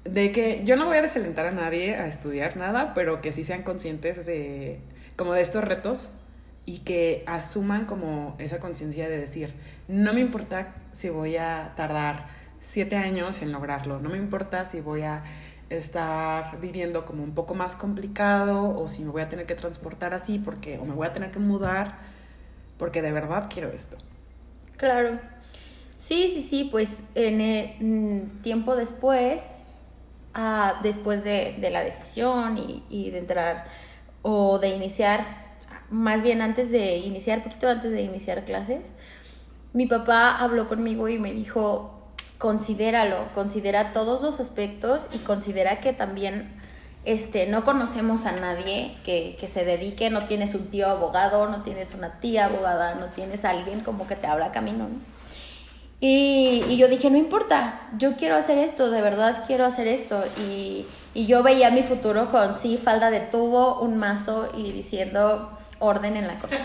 [0.04, 3.42] De que yo no voy a desalentar a nadie a estudiar nada, pero que sí
[3.42, 4.78] sean conscientes de
[5.18, 6.10] como de estos retos
[6.64, 9.52] y que asuman como esa conciencia de decir,
[9.88, 12.28] no me importa si voy a tardar
[12.60, 13.98] siete años en lograrlo.
[13.98, 15.24] No me importa si voy a
[15.70, 20.14] estar viviendo como un poco más complicado o si me voy a tener que transportar
[20.14, 21.98] así porque o me voy a tener que mudar
[22.78, 23.96] porque de verdad quiero esto.
[24.76, 25.18] Claro.
[25.98, 29.42] Sí, sí, sí, pues en el, mm, tiempo después,
[30.32, 32.56] ah, después de, de, la decisión
[32.88, 33.66] y, de entrar
[34.30, 35.24] o de iniciar,
[35.88, 38.80] más bien antes de iniciar, poquito antes de iniciar clases,
[39.72, 41.98] mi papá habló conmigo y me dijo,
[42.36, 46.50] considéralo, considera todos los aspectos y considera que también
[47.06, 51.62] este, no conocemos a nadie que, que, se dedique, no tienes un tío abogado, no
[51.62, 55.17] tienes una tía abogada, no tienes alguien como que te abra camino, ¿no?
[56.00, 60.22] Y, y, yo dije, no importa, yo quiero hacer esto, de verdad quiero hacer esto.
[60.48, 65.58] Y, y yo veía mi futuro con, sí, falda de tubo, un mazo y diciendo
[65.80, 66.58] orden en la corte.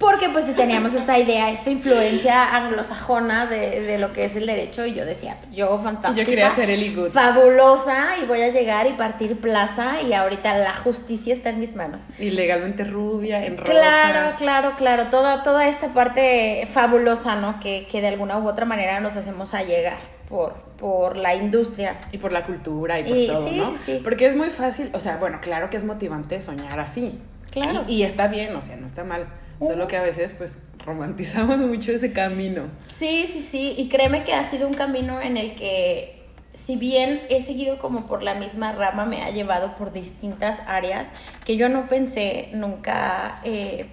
[0.00, 4.86] Porque pues teníamos esta idea, esta influencia anglosajona de, de lo que es el derecho
[4.86, 6.22] y yo decía, yo fantástica.
[6.22, 10.72] Yo quería ser el Fabulosa y voy a llegar y partir plaza y ahorita la
[10.72, 12.04] justicia está en mis manos.
[12.18, 13.70] Y legalmente rubia, en rosa.
[13.70, 17.60] Claro, claro, claro, toda, toda esta parte fabulosa, ¿no?
[17.60, 19.98] Que, que de alguna u otra manera nos hacemos a llegar
[20.30, 22.00] por, por la industria.
[22.10, 23.72] Y por la cultura y por todo, ¿no?
[23.72, 24.00] Sí, sí.
[24.02, 27.20] Porque es muy fácil, o sea, bueno, claro que es motivante soñar así.
[27.50, 27.84] Claro.
[27.88, 29.26] Y, y está bien, o sea, no está mal
[29.60, 32.68] Solo que a veces pues romantizamos mucho ese camino.
[32.90, 33.74] Sí, sí, sí.
[33.76, 36.18] Y créeme que ha sido un camino en el que
[36.54, 41.08] si bien he seguido como por la misma rama, me ha llevado por distintas áreas
[41.44, 43.86] que yo no pensé nunca eh,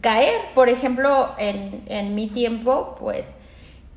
[0.00, 0.34] caer.
[0.54, 3.26] Por ejemplo, en, en mi tiempo, pues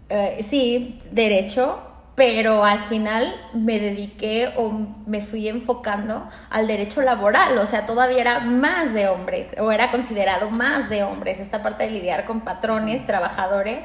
[0.10, 1.80] eh, sí, derecho,
[2.16, 4.72] pero al final me dediqué o
[5.08, 9.90] me fui enfocando al derecho laboral, o sea, todavía era más de hombres, o era
[9.90, 13.80] considerado más de hombres, esta parte de lidiar con patrones, trabajadores.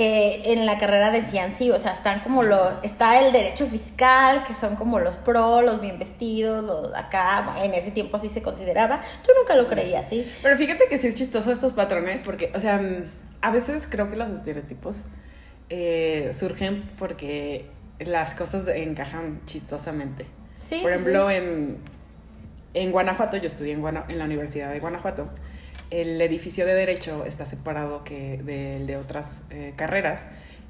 [0.00, 4.44] Eh, en la carrera decían sí, o sea, están como lo, está el derecho fiscal,
[4.46, 8.40] que son como los pro, los bien vestidos, los acá, en ese tiempo así se
[8.40, 9.00] consideraba.
[9.26, 10.30] Yo nunca lo creía así.
[10.40, 12.80] Pero fíjate que sí es chistoso estos patrones, porque, o sea,
[13.40, 15.06] a veces creo que los estereotipos
[15.70, 17.66] eh, surgen porque
[17.98, 20.26] las cosas encajan chistosamente.
[20.82, 21.78] Por ejemplo, en,
[22.74, 25.30] en Guanajuato, yo estudié en, en la Universidad de Guanajuato,
[25.90, 30.26] el edificio de Derecho está separado que del de otras eh, carreras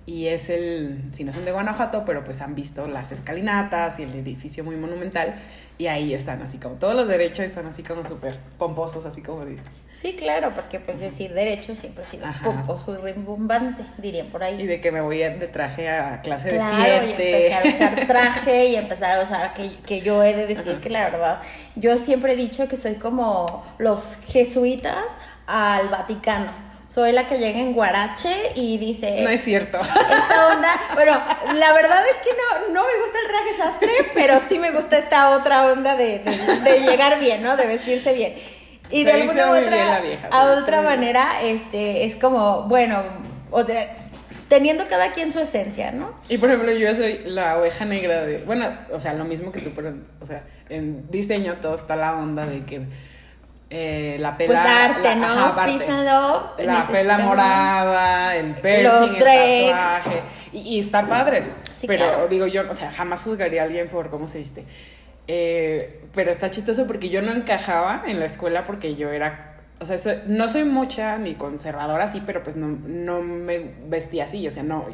[0.06, 4.04] y es el, si no son de Guanajuato, pero pues han visto las escalinatas y
[4.04, 5.34] el edificio muy monumental
[5.76, 9.20] y ahí están así como todos los derechos y son así como súper pomposos, así
[9.20, 9.44] como
[10.00, 14.62] Sí, claro, porque pues decir derecho siempre ha sido pomposo y rimbombante, dirían por ahí.
[14.62, 17.48] Y de que me voy de traje a clase de siete.
[17.48, 20.76] y empezar a usar traje y empezar a usar, que, que yo he de decir
[20.76, 21.40] que la verdad,
[21.74, 25.04] yo siempre he dicho que soy como los jesuitas
[25.48, 29.20] al Vaticano soy la que llega en guarache y dice...
[29.20, 29.78] No es cierto.
[29.78, 31.20] Esta onda, bueno,
[31.54, 34.96] la verdad es que no, no me gusta el traje sastre, pero sí me gusta
[34.96, 37.58] esta otra onda de, de llegar bien, ¿no?
[37.58, 38.37] De vestirse bien.
[38.90, 43.03] Y de alguna otra, a otra manera, este, es como, bueno,
[43.51, 43.64] o
[44.48, 46.14] teniendo cada quien su esencia, ¿no?
[46.29, 49.61] Y por ejemplo, yo soy la oveja negra de, bueno, o sea, lo mismo que
[49.61, 52.87] tú, pero, o sea, en diseño todo está la onda de que
[53.70, 55.27] eh, la pela, pues arte, ¿no?
[55.27, 55.66] Ajá,
[56.59, 60.22] la pela morada, el piercing, el tatuaje,
[60.53, 61.44] y, y está padre.
[61.87, 64.64] pero digo yo, o sea, jamás juzgaría a alguien por cómo se viste.
[65.28, 69.84] Eh, pero está chistoso porque yo no encajaba en la escuela porque yo era, o
[69.84, 74.50] sea, no soy mucha ni conservadora así, pero pues no, no me vestía así, o
[74.50, 74.86] sea, no.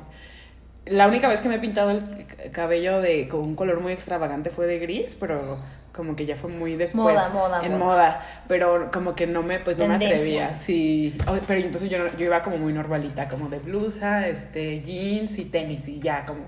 [0.86, 4.50] La única vez que me he pintado el cabello de con un color muy extravagante
[4.50, 5.58] fue de gris, pero
[5.94, 8.20] como que ya fue muy después moda, moda, en moda.
[8.48, 11.16] pero como que no me pues no me atrevía sí
[11.46, 15.86] pero entonces yo, yo iba como muy normalita como de blusa este jeans y tenis
[15.86, 16.46] y ya como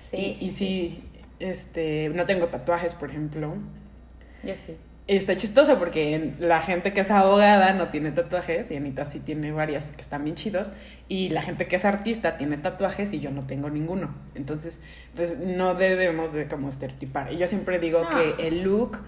[0.00, 1.05] sí y, y sí
[1.38, 3.54] este, no tengo tatuajes, por ejemplo.
[4.42, 4.76] Yo sí.
[5.08, 9.52] Está chistoso porque la gente que es abogada no tiene tatuajes y Anita sí tiene
[9.52, 10.72] varios que están bien chidos
[11.06, 14.12] y la gente que es artista tiene tatuajes y yo no tengo ninguno.
[14.34, 14.80] Entonces,
[15.14, 17.32] pues no debemos de como estereotipar.
[17.32, 18.98] Y yo siempre digo que el look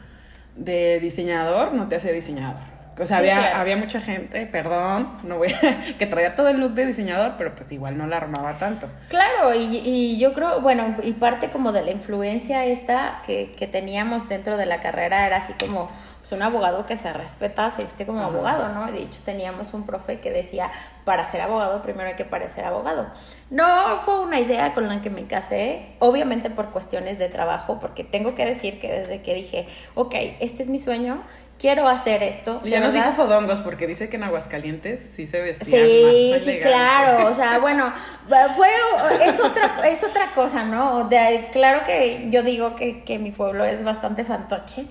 [0.54, 2.77] de diseñador no te hace diseñador.
[3.00, 5.54] O sea, había, había mucha gente, perdón, no voy
[5.98, 8.88] que traía todo el look de diseñador, pero pues igual no la armaba tanto.
[9.08, 13.66] Claro, y, y yo creo, bueno, y parte como de la influencia esta que, que
[13.66, 15.90] teníamos dentro de la carrera era así como
[16.28, 18.90] pues, un abogado que se respeta, se viste como abogado, ¿no?
[18.92, 20.70] De hecho, teníamos un profe que decía,
[21.04, 23.06] para ser abogado primero hay que parecer abogado.
[23.50, 28.04] No fue una idea con la que me casé, obviamente por cuestiones de trabajo, porque
[28.04, 31.22] tengo que decir que desde que dije, ok, este es mi sueño,
[31.58, 32.58] quiero hacer esto.
[32.64, 36.58] Y ya nos dijo fodongos porque dice que en Aguascalientes sí se vestían Sí, sí,
[36.60, 37.92] claro, o sea, bueno,
[38.56, 38.68] fue
[39.26, 41.08] es otra es otra cosa, ¿no?
[41.08, 44.84] De, claro que yo digo que, que mi pueblo es bastante fantoche.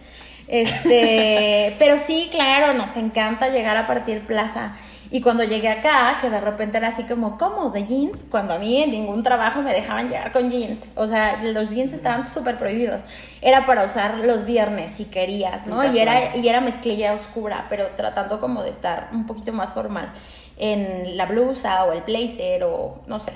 [0.48, 4.76] Este, pero sí, claro, nos encanta llegar a partir plaza.
[5.10, 7.70] Y cuando llegué acá, que de repente era así como, ¿cómo?
[7.70, 8.20] ¿De jeans?
[8.30, 10.80] Cuando a mí en ningún trabajo me dejaban llegar con jeans.
[10.96, 13.02] O sea, los jeans estaban súper prohibidos.
[13.42, 15.84] Era para usar los viernes si querías, ¿no?
[15.94, 20.12] Y era, y era mezclilla oscura, pero tratando como de estar un poquito más formal.
[20.58, 23.34] en la blusa o el blazer o no sé.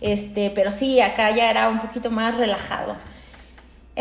[0.00, 2.96] Este, pero sí, acá ya era un poquito más relajado.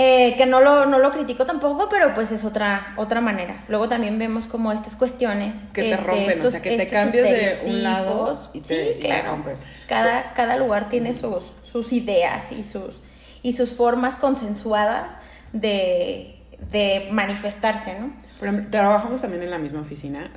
[0.01, 3.65] Eh, que no lo, no lo critico tampoco, pero pues es otra, otra manera.
[3.67, 5.53] Luego también vemos como estas cuestiones.
[5.73, 8.99] Que te este, rompen, o sea, que te cambias de un lado y te, sí,
[9.01, 9.31] claro.
[9.31, 9.57] rompen.
[9.89, 13.01] Cada, cada lugar tiene sus, sus ideas y sus,
[13.43, 15.17] y sus formas consensuadas
[15.51, 16.39] de,
[16.71, 18.13] de manifestarse, ¿no?
[18.39, 20.31] Pero trabajamos también en la misma oficina,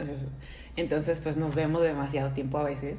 [0.75, 2.99] entonces pues nos vemos demasiado tiempo a veces.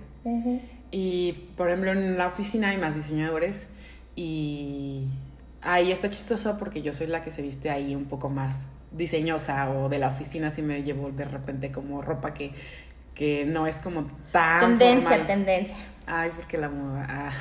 [0.92, 3.68] Y por ejemplo en la oficina hay más diseñadores
[4.16, 5.08] y
[5.64, 8.60] ahí está chistoso porque yo soy la que se viste ahí un poco más
[8.92, 12.52] diseñosa o de la oficina si me llevo de repente como ropa que,
[13.16, 17.32] que no es como tan tendencia tendencia ay porque la moda ah.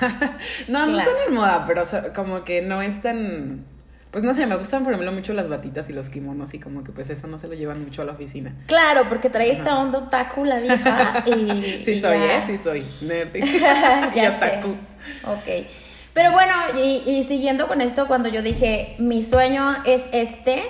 [0.69, 1.83] no no tan en moda pero
[2.15, 3.67] como que no es tan
[4.13, 6.85] pues no sé, me gustan por ejemplo mucho las batitas y los kimonos y como
[6.85, 8.55] que pues eso no se lo llevan mucho a la oficina.
[8.67, 11.81] Claro, porque trae esta onda otaku la vieja y...
[11.83, 12.43] sí soy, ¿eh?
[12.47, 13.33] Sí soy, nerd
[14.15, 14.77] ya otaku.
[15.25, 15.67] Ok.
[16.15, 20.63] Pero bueno, y, siguiendo con esto, cuando yo dije, mi sueño es este,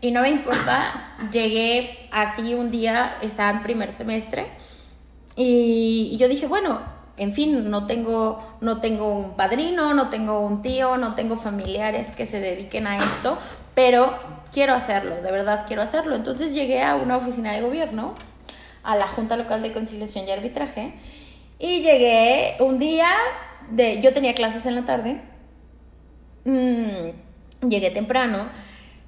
[0.00, 4.46] y no me importa, llegué así un día, estaba en primer semestre,
[5.36, 6.80] y, y yo dije, bueno,
[7.18, 12.08] en fin, no tengo, no tengo un padrino, no tengo un tío, no tengo familiares
[12.08, 13.38] que se dediquen a esto,
[13.74, 14.14] pero
[14.52, 16.14] quiero hacerlo, de verdad quiero hacerlo.
[16.16, 18.14] Entonces llegué a una oficina de gobierno,
[18.82, 20.94] a la Junta Local de Conciliación y Arbitraje,
[21.58, 23.08] y llegué un día,
[23.70, 25.20] de, yo tenía clases en la tarde,
[26.44, 28.48] mm, llegué temprano,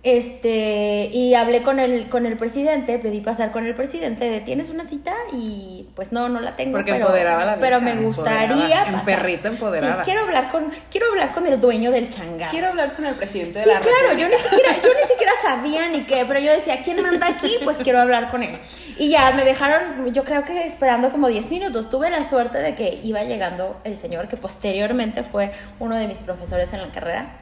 [0.04, 4.70] este, y hablé con el, con el presidente, pedí pasar con el presidente de tienes
[4.70, 6.76] una cita y pues no, no la tengo.
[6.76, 9.04] Porque pero, empoderada la Pero me gustaría pasar.
[9.04, 10.04] perrita empoderada.
[10.04, 12.50] quiero hablar con, quiero hablar con el dueño del changar.
[12.52, 15.32] Quiero hablar con el presidente de sí, la claro, yo ni siquiera, yo ni siquiera
[15.42, 17.56] sabía ni qué, pero yo decía, ¿quién manda aquí?
[17.64, 18.56] Pues quiero hablar con él.
[18.98, 21.90] Y ya me dejaron, yo creo que esperando como 10 minutos.
[21.90, 26.18] Tuve la suerte de que iba llegando el señor, que posteriormente fue uno de mis
[26.18, 27.40] profesores en la carrera.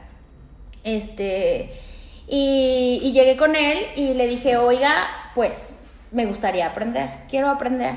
[0.83, 1.71] Este
[2.27, 4.91] y, llegué con él y le dije, oiga,
[5.33, 5.69] pues
[6.11, 7.95] me gustaría aprender, quiero aprender.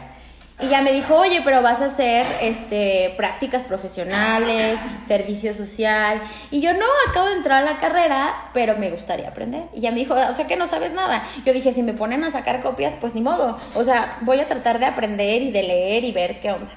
[0.63, 6.21] Y ya me dijo, oye, pero vas a hacer este, prácticas profesionales, servicio social.
[6.51, 9.65] Y yo, no, acabo de entrar a la carrera, pero me gustaría aprender.
[9.75, 11.25] Y ya me dijo, o sea que no sabes nada.
[11.47, 13.59] Yo dije, si me ponen a sacar copias, pues ni modo.
[13.75, 16.71] O sea, voy a tratar de aprender y de leer y ver qué onda.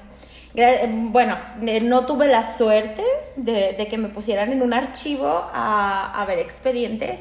[1.10, 3.02] Bueno, eh, no tuve la suerte
[3.36, 7.20] de, que me pusieran en un archivo a, a ver expedientes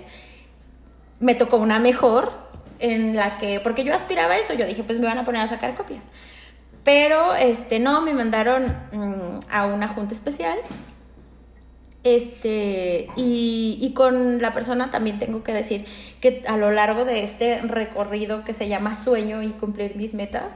[1.20, 2.32] me tocó una mejor
[2.80, 5.42] en la que, porque yo aspiraba a eso, yo dije, pues me van a poner
[5.42, 6.04] a sacar copias.
[6.84, 10.58] Pero, este, no, me mandaron mm, a una junta especial.
[12.04, 15.86] Este, y, y, con la persona también tengo que decir
[16.20, 20.52] que a lo largo de este recorrido que se llama sueño y cumplir mis metas,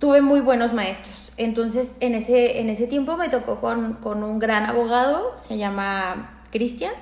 [0.00, 1.14] tuve muy buenos maestros.
[1.36, 6.42] Entonces, en ese, en ese tiempo me tocó con, con un gran abogado, se llama
[6.50, 6.94] Cristian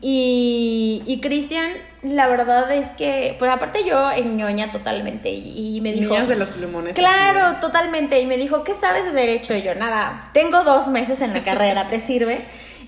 [0.00, 1.70] y, y Cristian,
[2.02, 6.12] la verdad es que, pues aparte yo en ñoña totalmente y, me dijo...
[6.12, 6.96] Niñas de los plumones.
[6.96, 8.20] Claro, totalmente.
[8.20, 9.54] Y me dijo, ¿qué sabes de derecho?
[9.54, 12.44] Y yo, nada, tengo dos meses en la carrera, ¿te sirve?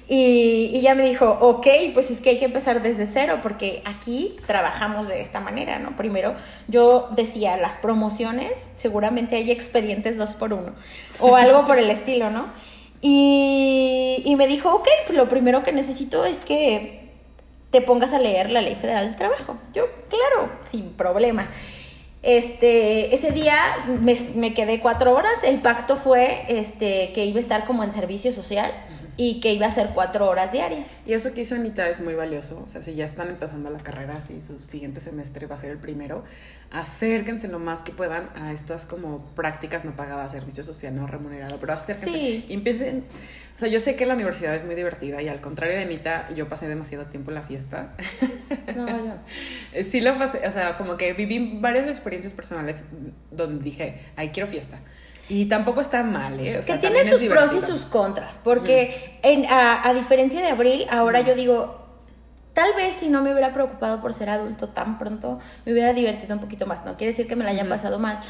[0.08, 3.82] Y, y ya me dijo, ok, pues es que hay que empezar desde cero, porque
[3.84, 5.96] aquí trabajamos de esta manera, ¿no?
[5.96, 6.34] Primero,
[6.68, 10.74] yo decía, las promociones, seguramente hay expedientes dos por uno,
[11.18, 12.46] o algo por el estilo, ¿no?
[13.08, 17.08] Y, me dijo, ok, pues lo primero que necesito es que
[17.70, 19.56] te pongas a leer la Ley Federal del Trabajo.
[19.72, 21.48] Yo, claro, sin problema.
[22.22, 23.56] Este, ese día
[24.00, 25.34] me, me, quedé cuatro horas.
[25.44, 28.72] El pacto fue este, que iba a estar como en servicio social
[29.16, 30.90] y que iba a ser cuatro horas diarias.
[31.06, 32.62] Y eso que hizo Anita es muy valioso.
[32.64, 35.70] O sea, si ya están empezando la carrera, si su siguiente semestre va a ser
[35.70, 36.24] el primero,
[36.70, 41.58] acérquense lo más que puedan a estas como prácticas no pagadas, servicio social no remunerado,
[41.58, 42.44] pero acérquense sí.
[42.48, 43.04] y empiecen.
[43.56, 46.28] O sea, yo sé que la universidad es muy divertida y al contrario de Anita,
[46.34, 47.94] yo pasé demasiado tiempo en la fiesta.
[48.76, 49.14] No, yo.
[49.84, 52.82] sí lo pasé, o sea, como que viví varias experiencias personales
[53.30, 54.80] donde dije, ay, quiero fiesta.
[55.28, 56.58] Y tampoco está mal, ¿eh?
[56.58, 60.48] O sea, que tiene sus pros y sus contras, porque en, a, a, diferencia de
[60.48, 61.86] abril, ahora yo digo,
[62.56, 66.34] tal vez si no me hubiera preocupado por ser adulto tan pronto, me hubiera divertido
[66.34, 68.20] un poquito más, no quiere decir que me la haya pasado mal.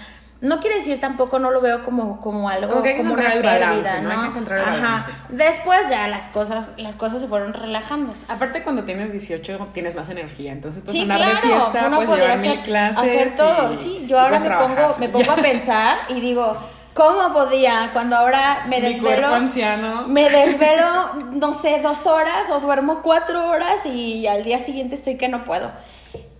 [0.42, 4.10] No quiere decir tampoco, no lo veo como, como algo, como, como una pérdida, ¿no?
[4.10, 5.06] Hay que Ajá.
[5.30, 8.12] Después ya las cosas, las cosas se fueron relajando.
[8.28, 12.60] Aparte cuando tienes 18 tienes más energía, entonces pues andar de fiesta, pues llevar mil
[12.62, 12.98] clases.
[12.98, 16.54] Hacer todo, sí, yo ahora me pongo, me pongo a pensar y digo,
[16.96, 17.90] ¿Cómo podía?
[17.92, 19.26] Cuando ahora me desvelo.
[19.26, 20.08] anciano.
[20.08, 25.18] Me desvelo, no sé, dos horas o duermo cuatro horas y al día siguiente estoy
[25.18, 25.70] que no puedo.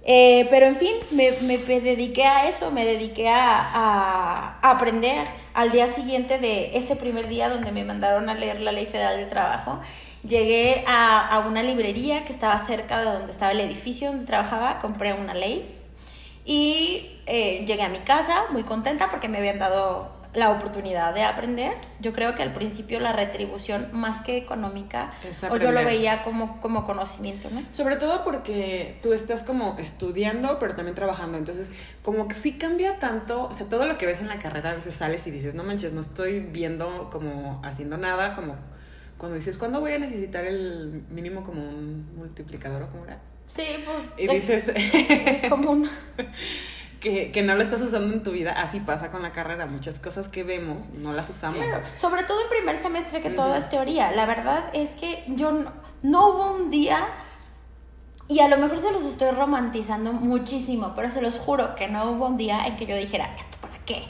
[0.03, 5.27] Eh, pero en fin, me, me, dediqué a eso, me dediqué a, a, aprender.
[5.53, 9.19] Al día siguiente de ese primer día donde me mandaron a leer la Ley Federal
[9.19, 9.81] del Trabajo,
[10.27, 14.79] llegué a, a una librería que estaba cerca de donde estaba el edificio donde trabajaba,
[14.79, 15.77] compré una ley
[16.47, 21.23] y eh, llegué a mi casa muy contenta porque me habían dado la oportunidad de
[21.23, 21.73] aprender.
[21.99, 25.11] Yo creo que al principio la retribución más que económica,
[25.51, 27.63] o yo lo veía como, como conocimiento, ¿no?
[27.73, 31.39] Sobre todo porque tú estás como estudiando, pero también trabajando.
[31.39, 31.71] Entonces,
[32.03, 34.75] como que sí cambia tanto, o sea, todo lo que ves en la carrera a
[34.75, 38.57] veces sales y dices, no manches, no estoy viendo como haciendo nada, como
[39.17, 43.19] cuando dices, ¿cuándo voy a necesitar el mínimo como un multiplicador o como era?
[43.47, 43.99] Sí, pues.
[44.19, 44.69] Y dices.
[44.75, 45.89] Es común.
[47.01, 49.67] que, que, no lo estás usando en tu vida, así pasa con la carrera.
[49.67, 51.65] Muchas cosas que vemos no las usamos.
[51.97, 54.13] Sobre todo en primer semestre, que todo es teoría.
[54.13, 55.73] La verdad es que yo no,
[56.03, 56.99] no hubo un día.
[58.29, 62.11] Y a lo mejor se los estoy romantizando muchísimo, pero se los juro que no
[62.11, 64.03] hubo un día en que yo dijera, ¿esto para qué?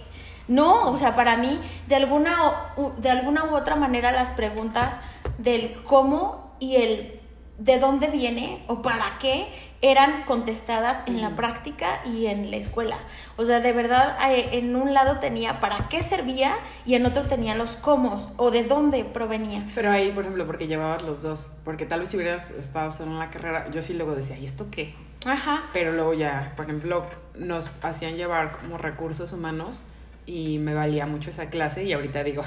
[0.48, 1.58] No, o sea, para mí,
[1.88, 4.94] de alguna, de alguna u otra manera, las preguntas
[5.38, 7.20] del cómo y el
[7.58, 9.48] de dónde viene o para qué
[9.82, 12.98] eran contestadas en la práctica y en la escuela.
[13.36, 16.54] O sea, de verdad, eh, en un lado tenía para qué servía
[16.84, 19.64] y en otro tenía los cómo o de dónde provenía.
[19.74, 23.12] Pero ahí, por ejemplo, porque llevabas los dos, porque tal vez si hubieras estado solo
[23.12, 24.94] en la carrera, yo sí luego decía, ¿y esto qué?
[25.26, 25.64] Ajá.
[25.72, 27.06] Pero luego ya, por ejemplo,
[27.36, 29.84] nos hacían llevar como recursos humanos
[30.24, 32.42] y me valía mucho esa clase y ahorita digo,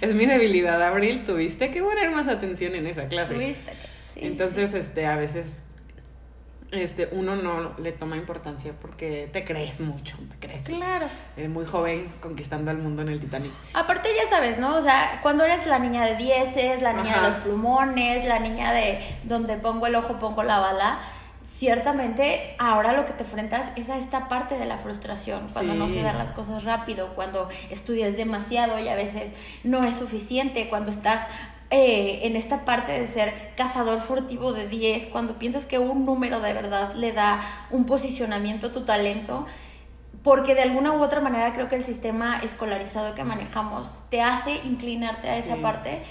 [0.00, 3.34] es mi debilidad, Abril, tuviste que poner más atención en esa clase.
[3.34, 3.72] Tuviste
[4.20, 5.62] entonces, este, a veces
[6.72, 10.62] este, uno no le toma importancia porque te crees mucho, te crees.
[10.62, 11.08] Claro.
[11.36, 13.52] Eh, muy joven conquistando el mundo en el Titanic.
[13.74, 14.76] Aparte ya sabes, ¿no?
[14.76, 18.72] O sea, cuando eres la niña de dieces, la niña de los plumones, la niña
[18.72, 21.00] de donde pongo el ojo, pongo la bala,
[21.60, 25.88] ciertamente ahora lo que te enfrentas es a esta parte de la frustración, cuando no
[25.88, 30.90] se dan las cosas rápido, cuando estudias demasiado y a veces no es suficiente, cuando
[30.90, 31.26] estás
[31.70, 36.40] eh, en esta parte de ser cazador furtivo de 10, cuando piensas que un número
[36.40, 37.40] de verdad le da
[37.70, 39.46] un posicionamiento a tu talento,
[40.22, 44.60] porque de alguna u otra manera creo que el sistema escolarizado que manejamos te hace
[44.64, 46.02] inclinarte a esa parte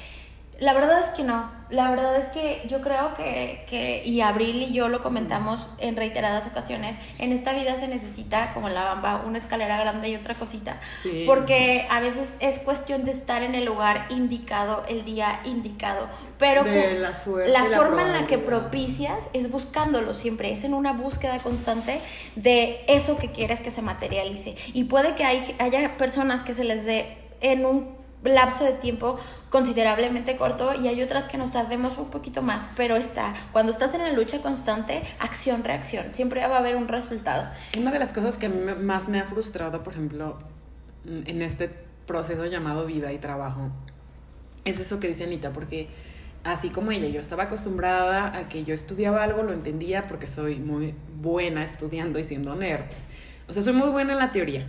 [0.60, 1.58] la verdad es que no.
[1.70, 5.96] La verdad es que yo creo que, que, y Abril y yo lo comentamos en
[5.96, 10.34] reiteradas ocasiones, en esta vida se necesita, como la bamba, una escalera grande y otra
[10.34, 10.80] cosita.
[11.28, 16.10] Porque a veces es cuestión de estar en el lugar indicado, el día indicado.
[16.40, 17.12] Pero la,
[17.66, 22.02] forma en la que propicias es buscándolo siempre, es en una búsqueda constante
[22.36, 24.56] de eso que quieres que se materialice.
[24.74, 29.18] Y puede que hay, haya personas que se les dé en un lapso de tiempo
[29.50, 33.94] considerablemente corto y hay otras que nos tardemos un poquito más, pero está, cuando estás
[33.94, 37.48] en la lucha constante, acción, reacción, siempre va a haber un resultado.
[37.78, 40.40] Una de las cosas que más me ha frustrado, por ejemplo,
[41.06, 41.70] en este
[42.06, 43.70] proceso llamado vida y trabajo,
[44.66, 45.90] es eso que dice Anita, porque
[46.44, 50.58] así como ella, yo estaba acostumbrada a que yo estudiaba algo, lo entendía porque soy
[50.58, 52.86] muy buena estudiando y siendo nerd.
[53.48, 54.68] O sea, soy muy buena en la teoría,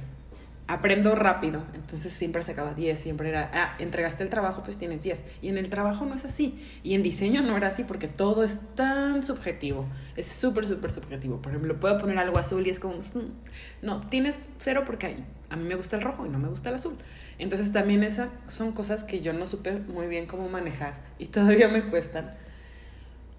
[0.70, 5.24] aprendo rápido, entonces siempre sacaba 10, siempre era, ah, entregaste el trabajo, pues tienes 10.
[5.42, 8.44] Y en el trabajo no es así, y en diseño no era así porque todo
[8.44, 11.42] es tan subjetivo, es súper, súper subjetivo.
[11.42, 15.16] Por ejemplo, puedo poner algo azul y es como, mm, no, tienes cero porque
[15.48, 16.96] a mí me gusta el rojo y no me gusta el azul.
[17.38, 21.66] Entonces también esas son cosas que yo no supe muy bien cómo manejar y todavía
[21.66, 22.36] me cuestan.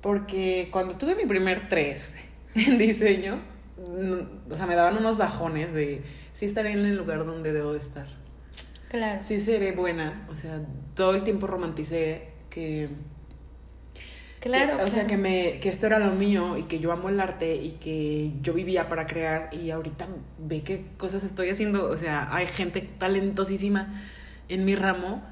[0.01, 2.13] Porque cuando tuve mi primer 3
[2.55, 3.39] en diseño,
[3.77, 7.73] mm, o sea, me daban unos bajones de sí estaré en el lugar donde debo
[7.73, 8.07] de estar.
[8.89, 9.21] Claro.
[9.21, 10.25] Sí seré buena.
[10.27, 10.59] O sea,
[10.95, 12.89] todo el tiempo romanticé que...
[14.39, 14.83] Claro.
[14.83, 17.57] o sea, que, me, que esto era lo mío y que yo amo el arte
[17.57, 20.07] y que yo vivía para crear y ahorita
[20.39, 21.87] ve qué cosas estoy haciendo.
[21.87, 24.01] O sea, hay gente talentosísima
[24.49, 25.23] en mi ramo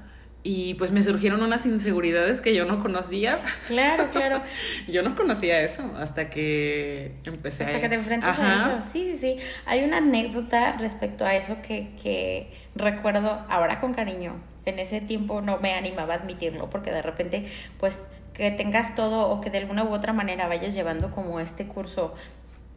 [0.41, 3.39] y pues me surgieron unas inseguridades que yo no conocía.
[3.67, 4.41] Claro, claro.
[4.87, 8.91] yo no conocía eso hasta que empecé Hasta que te enfrentas a eso.
[8.91, 9.37] Sí, sí, sí.
[9.65, 14.41] Hay una anécdota respecto a eso que, que recuerdo ahora con cariño.
[14.65, 17.45] En ese tiempo no me animaba a admitirlo porque de repente,
[17.79, 17.99] pues,
[18.33, 22.13] que tengas todo o que de alguna u otra manera vayas llevando como este curso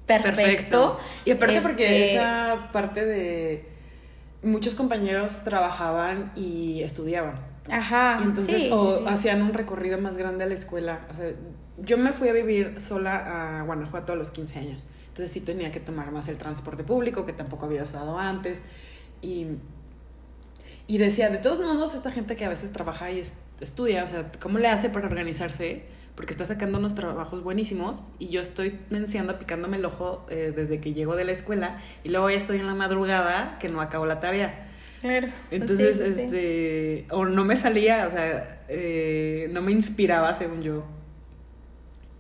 [0.07, 0.99] perfecto.
[1.25, 3.69] Y aparte porque este esa parte de
[4.43, 7.52] muchos compañeros trabajaban y estudiaban.
[7.71, 8.19] Ajá.
[8.21, 11.07] Y entonces, o hacían un recorrido más grande a la escuela.
[11.11, 11.33] O sea,
[11.79, 14.87] yo me fui a vivir sola a Guanajuato a los 15 años.
[15.09, 18.63] Entonces sí tenía que tomar más el transporte público, que tampoco había usado antes.
[19.21, 19.47] Y,
[20.89, 23.23] decía, de todos modos, esta gente que a veces trabaja y
[23.61, 25.85] estudia, o sea, ¿cómo le hace para organizarse?
[26.15, 30.79] porque está sacando unos trabajos buenísimos y yo estoy menciando, picándome el ojo eh, desde
[30.79, 34.05] que llego de la escuela y luego ya estoy en la madrugada que no acabo
[34.05, 34.69] la tarea.
[35.03, 35.29] Claro.
[35.51, 40.85] Entonces, este, o no me salía, o sea, eh, no me inspiraba según yo.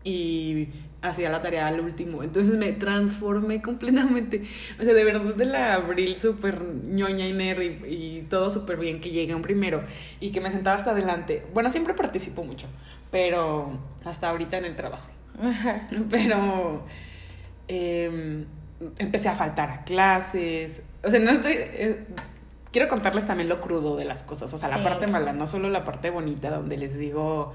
[0.03, 0.69] Y
[1.01, 2.25] hacía la tarea al último.
[2.25, 4.43] Entonces me transformé completamente.
[4.81, 9.01] O sea, de verdad de la abril súper ñoña y nerd y, todo súper bien
[9.01, 9.85] que llegué un primero
[10.19, 11.45] y que me sentaba hasta adelante.
[11.55, 12.67] Bueno, siempre participo mucho,
[13.13, 15.09] pero hasta ahorita en el trabajo.
[16.11, 16.85] Pero
[17.69, 18.45] em,
[18.99, 20.83] empecé a faltar a clases.
[21.05, 21.55] O sea, no estoy...
[21.57, 22.05] Eh,
[22.73, 24.53] quiero contarles también lo crudo de las cosas.
[24.53, 27.53] O sea, la parte mala, no solo la parte bonita donde les digo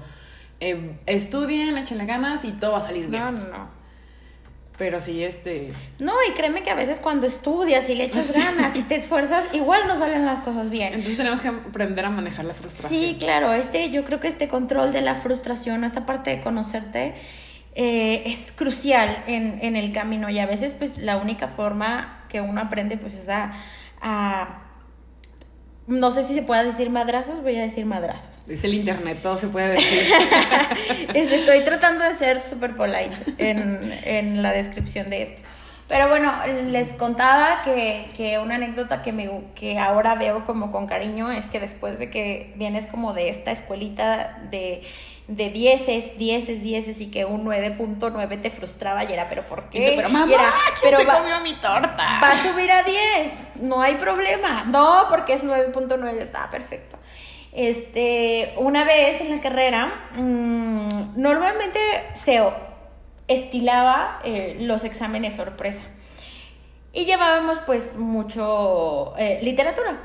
[0.60, 3.22] eh, estudien, échenle ganas y todo va a salir bien.
[3.22, 3.78] No, no, no.
[4.78, 5.72] Pero sí, este...
[5.98, 9.52] No, y créeme que a veces cuando estudias y le echas ganas y te esfuerzas,
[9.52, 10.94] igual no salen las cosas bien.
[10.94, 13.02] Entonces tenemos que aprender a manejar la frustración.
[13.02, 17.14] Sí, claro, este, yo creo que este control de la frustración, esta parte de conocerte,
[17.74, 22.40] eh, es crucial en, en, el camino y a veces pues la única forma que
[22.40, 24.67] uno aprende pues es a
[25.88, 28.30] no sé si se puede decir madrazos, voy a decir madrazos.
[28.46, 30.04] Es el internet, todo se puede decir.
[31.14, 35.42] Estoy tratando de ser súper polite en, la descripción de esto.
[35.88, 36.30] Pero bueno,
[36.66, 41.46] les contaba que, que, una anécdota que, me, que ahora veo como con cariño es
[41.46, 44.82] que después de que vienes como de esta escuelita de
[45.28, 49.92] de dieces, dieces, dieces y que un 9.9 te frustraba y era, pero ¿por qué?
[49.94, 50.26] Pero mamá,
[50.80, 52.18] ¿quién se comió mi torta?
[52.22, 54.64] Va a subir a 10, no hay problema.
[54.64, 56.96] No, porque es 9.9, está perfecto.
[57.52, 61.78] Este, una vez en la carrera, mmm, normalmente
[62.14, 62.42] se
[63.28, 65.82] estilaba eh, los exámenes sorpresa.
[66.94, 69.98] Y llevábamos pues mucho eh, literatura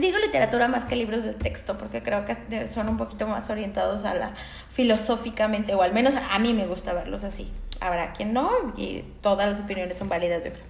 [0.00, 4.04] Digo literatura más que libros de texto porque creo que son un poquito más orientados
[4.04, 4.34] a la
[4.70, 7.50] filosóficamente o al menos a mí me gusta verlos así.
[7.78, 10.64] Habrá quien no y todas las opiniones son válidas yo creo.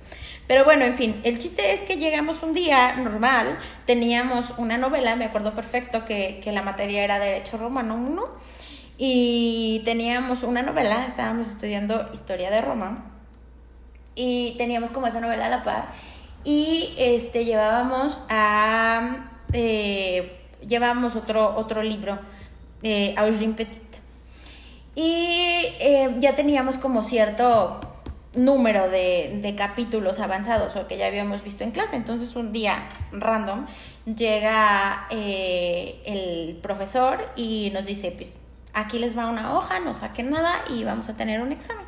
[0.48, 5.14] Pero bueno, en fin, el chiste es que llegamos un día normal, teníamos una novela,
[5.14, 8.24] me acuerdo perfecto que, que la materia era Derecho Romano 1
[8.98, 13.04] y teníamos una novela, estábamos estudiando Historia de Roma
[14.16, 16.11] y teníamos como esa novela a la par
[16.44, 22.18] y este, llevábamos a, eh, llevábamos otro, otro libro,
[22.82, 23.14] eh,
[23.56, 23.82] Petit.
[24.94, 27.80] Y eh, ya teníamos como cierto
[28.34, 31.96] número de, de, capítulos avanzados o que ya habíamos visto en clase.
[31.96, 33.66] Entonces un día random
[34.04, 38.34] llega eh, el profesor y nos dice, pues
[38.72, 41.86] aquí les va una hoja, no saquen nada y vamos a tener un examen.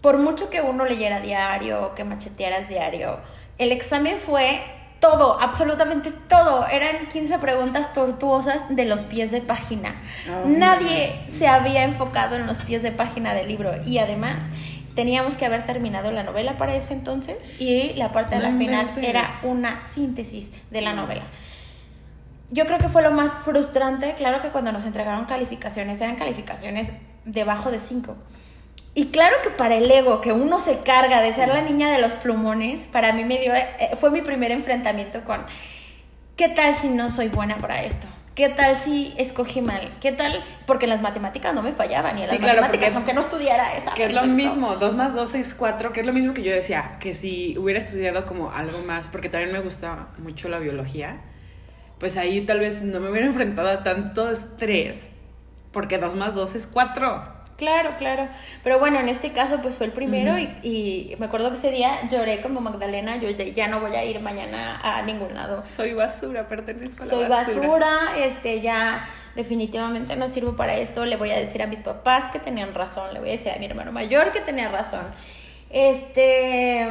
[0.00, 3.18] Por mucho que uno leyera diario, que machetearas diario,
[3.58, 4.60] el examen fue
[5.02, 6.66] todo, absolutamente todo.
[6.68, 10.00] Eran 15 preguntas tortuosas de los pies de página.
[10.30, 14.46] Oh, Nadie se había enfocado en los pies de página del libro y además
[14.94, 18.92] teníamos que haber terminado la novela para ese entonces y la parte de la final
[19.02, 21.24] era una síntesis de la novela.
[22.50, 26.92] Yo creo que fue lo más frustrante, claro que cuando nos entregaron calificaciones eran calificaciones
[27.24, 28.14] debajo de 5
[28.94, 31.98] y claro que para el ego que uno se carga de ser la niña de
[31.98, 35.44] los plumones, para mí me dio, eh, fue mi primer enfrentamiento con,
[36.36, 38.06] ¿qué tal si no soy buena para esto?
[38.34, 39.92] ¿Qué tal si escogí mal?
[40.00, 40.42] ¿Qué tal?
[40.66, 43.92] Porque las matemáticas no me fallaban y las matemáticas, aunque no estudiara, esa.
[43.92, 46.52] Que es lo mismo, 2 más 2 es 4, que es lo mismo que yo
[46.52, 51.20] decía, que si hubiera estudiado como algo más, porque también me gusta mucho la biología,
[51.98, 55.08] pues ahí tal vez no me hubiera enfrentado a tanto estrés,
[55.70, 57.41] porque 2 más 2 es 4.
[57.62, 58.28] Claro, claro.
[58.64, 61.92] Pero bueno, en este caso pues fue el primero y, me acuerdo que ese día
[62.10, 65.62] lloré como Magdalena, yo ya no voy a ir mañana a ningún lado.
[65.72, 68.16] Soy basura, pertenezco a la Soy basura.
[68.18, 72.40] este ya definitivamente no sirvo para esto, le voy a decir a mis papás que
[72.40, 75.04] tenían razón, le voy a decir a mi hermano mayor que tenía razón.
[75.70, 76.88] Este,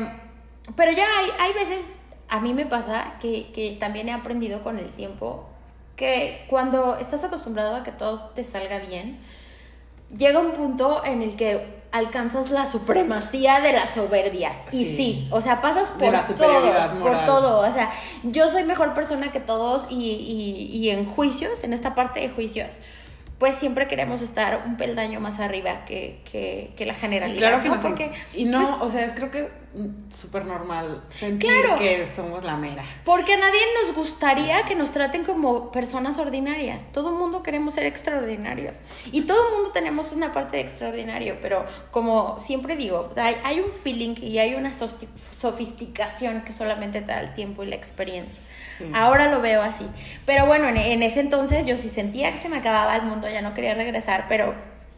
[0.77, 1.85] pero ya hay, hay veces,
[2.29, 5.49] a mí me pasa que, que también he aprendido con el tiempo
[5.97, 9.19] que cuando estás acostumbrado a que todo te salga bien,
[10.17, 14.53] llega un punto en el que alcanzas la supremacía de la soberbia.
[14.71, 17.59] Y sí, o sea, pasas por todos, por todo.
[17.69, 17.91] O sea,
[18.23, 22.29] yo soy mejor persona que todos y, y, y en juicios, en esta parte de
[22.29, 22.79] juicios,
[23.39, 27.37] pues siempre queremos estar un peldaño más arriba que, que, que la generalidad.
[27.37, 27.81] claro que ¿no?
[27.81, 29.49] Porque, y no, pues, o sea, es creo que
[30.09, 32.83] súper normal sentir que somos la mera.
[33.05, 36.91] Porque a nadie nos gustaría que nos traten como personas ordinarias.
[36.91, 38.77] Todo el mundo queremos ser extraordinarios.
[39.11, 43.59] Y todo el mundo tenemos una parte de extraordinario, pero como siempre digo, hay, hay
[43.59, 48.41] un feeling y hay una sofisticación que solamente te da el tiempo y la experiencia.
[48.93, 49.85] Ahora lo veo así.
[50.25, 53.41] Pero bueno, en, ese entonces yo sí sentía que se me acababa el mundo, ya
[53.41, 54.53] no quería regresar, pero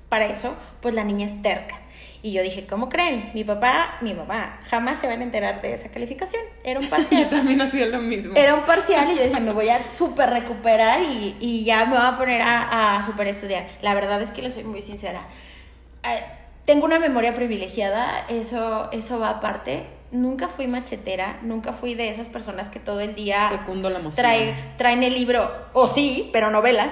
[0.09, 1.79] para eso, pues la niña es terca.
[2.25, 3.31] Y yo dije, ¿cómo creen?
[3.33, 6.41] Mi papá, mi mamá, jamás se van a enterar de esa calificación.
[6.63, 7.23] Era un parcial.
[7.23, 8.33] yo también hacía lo mismo.
[8.37, 11.97] Era un parcial y yo decía, me voy a súper recuperar y, y, ya me
[11.97, 13.67] voy a poner a, a súper estudiar.
[13.81, 15.27] La verdad es que le soy muy sincera.
[16.03, 16.23] Eh,
[16.65, 19.85] tengo una memoria privilegiada, eso, eso va aparte.
[20.11, 24.23] Nunca fui machetera, nunca fui de esas personas que todo el día Secundo la emoción.
[24.23, 26.89] trae, traen el libro, o sí, pero novelas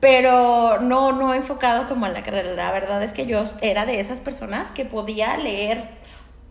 [0.00, 2.52] pero no, no enfocado como en la carrera.
[2.52, 5.88] La verdad es que yo era de esas personas que podía leer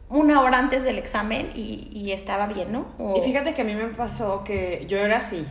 [0.10, 2.88] una hora antes del examen y, y estaba bien, ¿no?
[3.18, 5.46] Y fíjate que a mí me pasó que yo era así,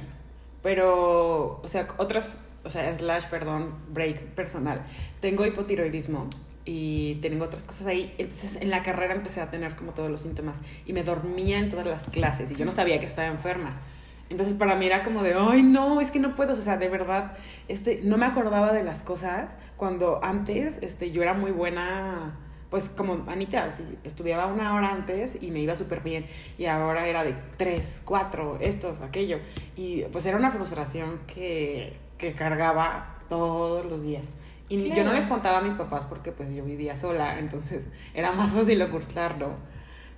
[0.62, 4.82] pero, o sea, otras, o sea, slash, perdón, break personal.
[5.20, 6.28] Tengo hipotiroidismo
[6.64, 8.14] y tengo otras cosas ahí.
[8.18, 11.70] Entonces en la carrera empecé a tener como todos los síntomas y me dormía en
[11.70, 13.80] todas las clases y yo no sabía que estaba enferma.
[14.28, 16.88] Entonces para mí era como de, ay no, es que no puedo, o sea, de
[16.88, 17.32] verdad,
[17.68, 22.36] este, no me acordaba de las cosas cuando antes este, yo era muy buena,
[22.68, 23.68] pues como Anita,
[24.02, 26.26] estudiaba una hora antes y me iba súper bien
[26.58, 29.38] y ahora era de tres, cuatro, estos, aquello.
[29.76, 34.26] Y pues era una frustración que, que cargaba todos los días.
[34.68, 38.32] Y yo no les contaba a mis papás porque pues yo vivía sola, entonces era
[38.32, 39.54] más fácil ocultarlo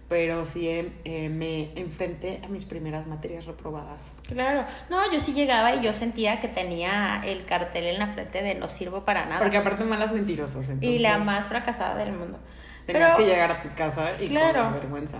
[0.09, 4.13] pero sí eh, me enfrenté a mis primeras materias reprobadas.
[4.27, 8.43] Claro, no, yo sí llegaba y yo sentía que tenía el cartel en la frente
[8.43, 9.39] de no sirvo para nada.
[9.39, 10.69] Porque aparte malas mentirosas.
[10.71, 12.39] Entonces, y la más fracasada del mundo.
[12.87, 15.19] Tenías que llegar a tu casa y claro, con vergüenza.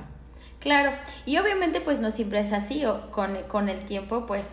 [0.59, 0.93] Claro,
[1.27, 4.51] y obviamente pues no siempre es así, o con, con el tiempo pues,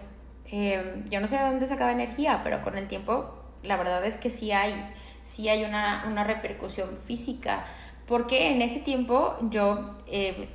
[0.52, 4.18] eh, yo no sé de dónde sacaba energía, pero con el tiempo la verdad es
[4.18, 4.74] que sí hay,
[5.24, 7.66] sí hay una, una repercusión física
[8.08, 10.48] porque en ese tiempo yo, eh,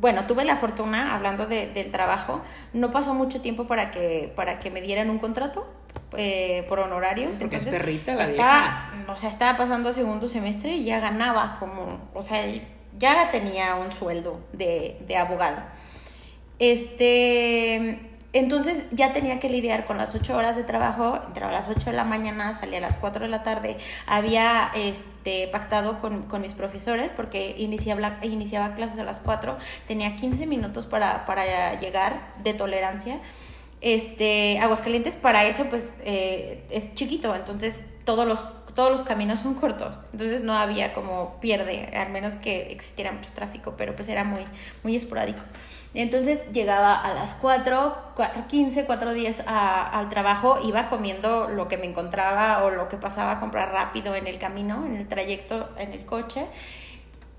[0.00, 2.40] bueno, tuve la fortuna, hablando del trabajo,
[2.72, 5.66] no pasó mucho tiempo para que, para que me dieran un contrato
[6.16, 7.36] eh, por honorarios.
[7.38, 11.98] Porque es perrita la estaba, O sea, estaba pasando segundo semestre y ya ganaba como,
[12.14, 12.44] o sea,
[12.98, 15.58] ya tenía un sueldo de, de abogado.
[16.58, 21.68] Este entonces ya tenía que lidiar con las ocho horas de trabajo, entraba a las
[21.68, 23.76] 8 de la mañana, salía a las 4 de la tarde,
[24.06, 29.56] había este, pactado con, mis profesores porque iniciaba, iniciaba clases a las 4,
[29.86, 33.20] tenía 15 minutos para, para llegar de tolerancia.
[33.80, 38.40] Este, Aguascalientes para eso pues eh, es chiquito, entonces todos los
[38.74, 43.30] todos los caminos son cortos, entonces no había como pierde, al menos que existiera mucho
[43.34, 44.46] tráfico, pero pues era muy,
[44.82, 45.40] muy esporádico.
[45.94, 52.64] Entonces llegaba a las 4, 4.15, 4.10 al trabajo, iba comiendo lo que me encontraba
[52.64, 56.04] o lo que pasaba a comprar rápido en el camino, en el trayecto, en el
[56.04, 56.46] coche.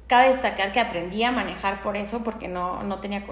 [0.08, 3.24] Cabe destacar que aprendí a manejar por eso, porque no, no, tenía,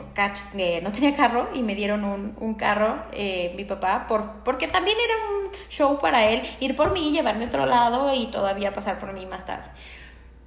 [0.57, 4.67] eh, no tenía carro y me dieron un, un carro eh, mi papá, por, porque
[4.67, 8.74] también era un show para él ir por mí, llevarme a otro lado y todavía
[8.74, 9.69] pasar por mí más tarde.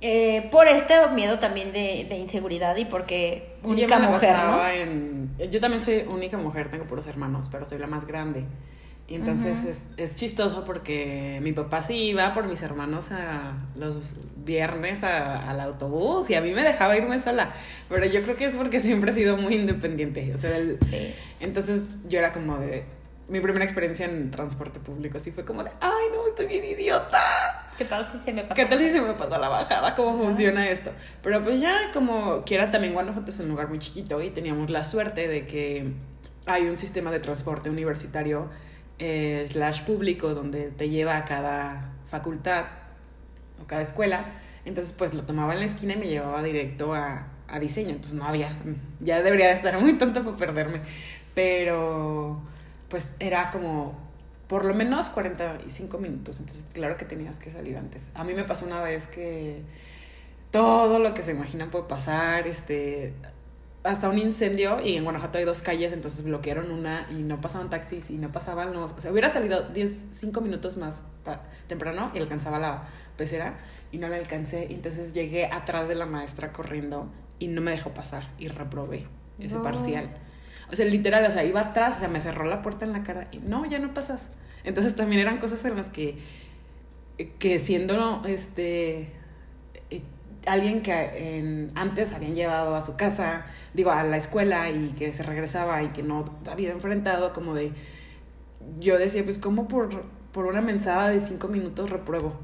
[0.00, 5.46] Eh, por este miedo también de, de inseguridad y porque única mujer, ¿no?
[5.46, 8.44] yo también soy única mujer, tengo puros hermanos, pero soy la más grande.
[9.08, 13.98] Y entonces es, es, chistoso porque mi papá sí iba por mis hermanos a los
[14.44, 17.52] viernes al autobús y a mí me dejaba irme sola.
[17.88, 20.34] Pero yo creo que es porque siempre he sido muy independiente.
[20.34, 20.58] O sea,
[21.38, 22.84] entonces yo era como de...
[23.28, 27.18] Mi primera experiencia en transporte público así fue como de, ay, no, estoy bien idiota.
[27.76, 28.54] ¿Qué tal si se me pasó?
[28.54, 29.96] ¿Qué tal si se me pasó la bajada?
[29.96, 30.92] ¿Cómo funciona esto?
[31.22, 34.84] Pero pues ya como quiera también Guanajuato es un lugar muy chiquito y teníamos la
[34.84, 35.92] suerte de que
[36.46, 38.48] hay un sistema de transporte universitario
[38.98, 42.66] eh, slash público donde te lleva a cada facultad
[43.62, 44.26] o cada escuela.
[44.64, 47.90] Entonces pues lo tomaba en la esquina y me llevaba directo a, a diseño.
[47.90, 48.48] Entonces no había,
[49.00, 50.80] ya debería de estar muy tonto para perderme.
[51.34, 52.40] Pero
[52.88, 54.06] pues era como
[54.48, 56.38] por lo menos 45 minutos.
[56.38, 58.10] Entonces, claro que tenías que salir antes.
[58.14, 59.62] A mí me pasó una vez que
[60.50, 63.14] todo lo que se imaginan puede pasar, este,
[63.86, 67.70] hasta un incendio y en Guanajuato hay dos calles, entonces bloquearon una y no pasaban
[67.70, 71.02] taxis y no pasaban los, o sea, hubiera salido 10, 5 minutos más
[71.66, 73.54] temprano y alcanzaba la pecera
[73.92, 77.08] y no la alcancé, entonces llegué atrás de la maestra corriendo
[77.38, 79.06] y no me dejó pasar y reprobé
[79.38, 80.10] ese parcial.
[80.70, 83.02] O sea, literal, o sea, iba atrás, o sea, me cerró la puerta en la
[83.02, 84.28] cara y no, ya no pasas.
[84.64, 86.18] Entonces también eran cosas en las que,
[87.38, 89.12] que siendo este
[90.46, 95.12] alguien que en, antes habían llevado a su casa, digo, a la escuela y que
[95.12, 97.72] se regresaba y que no había enfrentado, como de,
[98.80, 102.34] yo decía, pues, ¿cómo por, por una mensada de cinco minutos repruebo?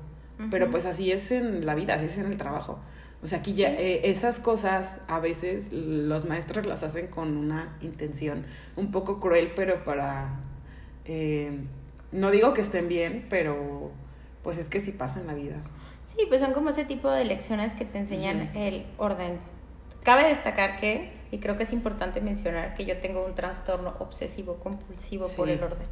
[0.50, 2.80] Pero pues así es en la vida, así es en el trabajo.
[3.22, 7.76] O sea, aquí ya eh, esas cosas a veces los maestros las hacen con una
[7.80, 8.44] intención
[8.74, 10.40] un poco cruel, pero para...
[11.04, 11.60] Eh,
[12.10, 13.92] no digo que estén bien, pero
[14.42, 15.56] pues es que sí pasa en la vida.
[16.16, 19.40] Sí, pues son como ese tipo de lecciones que te enseñan el orden.
[20.02, 24.56] Cabe destacar que, y creo que es importante mencionar, que yo tengo un trastorno obsesivo
[24.56, 25.86] compulsivo por el orden.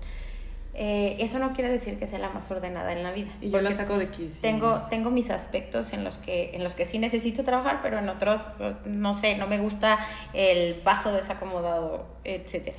[0.74, 3.30] Eh, eso no quiere decir que sea la más ordenada en la vida.
[3.40, 4.28] Y yo la saco de aquí.
[4.40, 8.08] Tengo, tengo mis aspectos en los, que, en los que sí necesito trabajar, pero en
[8.08, 9.98] otros, pues, no sé, no me gusta
[10.32, 12.76] el vaso desacomodado, etcétera.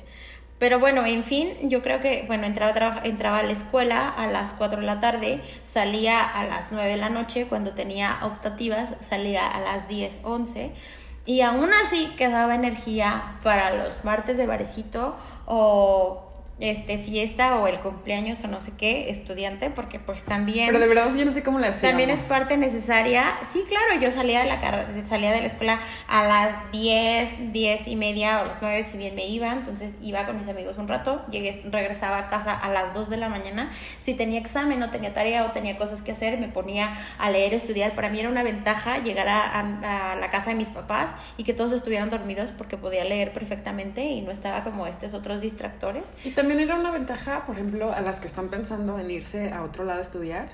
[0.62, 4.52] Pero bueno, en fin, yo creo que, bueno, entraba, entraba a la escuela a las
[4.52, 9.44] 4 de la tarde, salía a las 9 de la noche, cuando tenía optativas salía
[9.44, 10.70] a las 10, 11,
[11.26, 16.31] y aún así quedaba energía para los martes de barecito o
[16.70, 20.86] este fiesta o el cumpleaños o no sé qué estudiante porque pues también pero de
[20.86, 21.90] verdad yo no sé cómo le hacíamos.
[21.90, 23.34] también es parte necesaria.
[23.52, 27.96] Sí claro yo salía de la salía de la escuela a las 10 10 y
[27.96, 29.52] media o las 9 si bien me iba.
[29.52, 33.16] Entonces iba con mis amigos un rato llegué regresaba a casa a las 2 de
[33.16, 33.72] la mañana.
[34.02, 37.54] Si tenía examen no tenía tarea o tenía cosas que hacer me ponía a leer
[37.54, 37.92] o estudiar.
[37.94, 41.44] Para mí era una ventaja llegar a, a, a la casa de mis papás y
[41.44, 46.04] que todos estuvieran dormidos porque podía leer perfectamente y no estaba como estos otros distractores.
[46.24, 49.62] Y también era una ventaja, por ejemplo, a las que están pensando en irse a
[49.62, 50.48] otro lado a estudiar.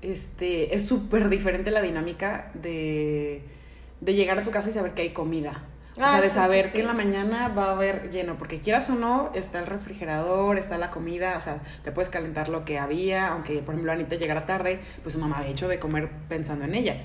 [0.00, 3.42] Este, es súper diferente la dinámica de,
[4.00, 5.64] de, llegar a tu casa y saber que hay comida.
[5.92, 8.90] o sea, ah, de saber que en la mañana va a haber lleno, porque quieras
[8.90, 12.78] o no, está el refrigerador, está la comida, o sea, te puedes calentar lo que
[12.78, 16.64] había, aunque, por ejemplo, Anita llegara tarde, pues su mamá había hecho de comer pensando
[16.64, 17.00] en ella.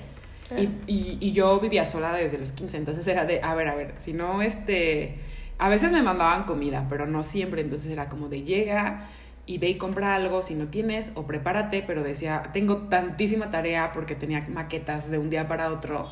[0.56, 3.74] Y, y, y, yo vivía sola desde los 15, entonces era de, a ver, a
[3.74, 5.18] ver, si no, este,
[5.58, 9.08] a veces me mandaban comida, pero no siempre, entonces era como de llega
[9.44, 13.92] y ve y compra algo si no tienes o prepárate, pero decía, tengo tantísima tarea
[13.92, 16.08] porque tenía maquetas de un día para otro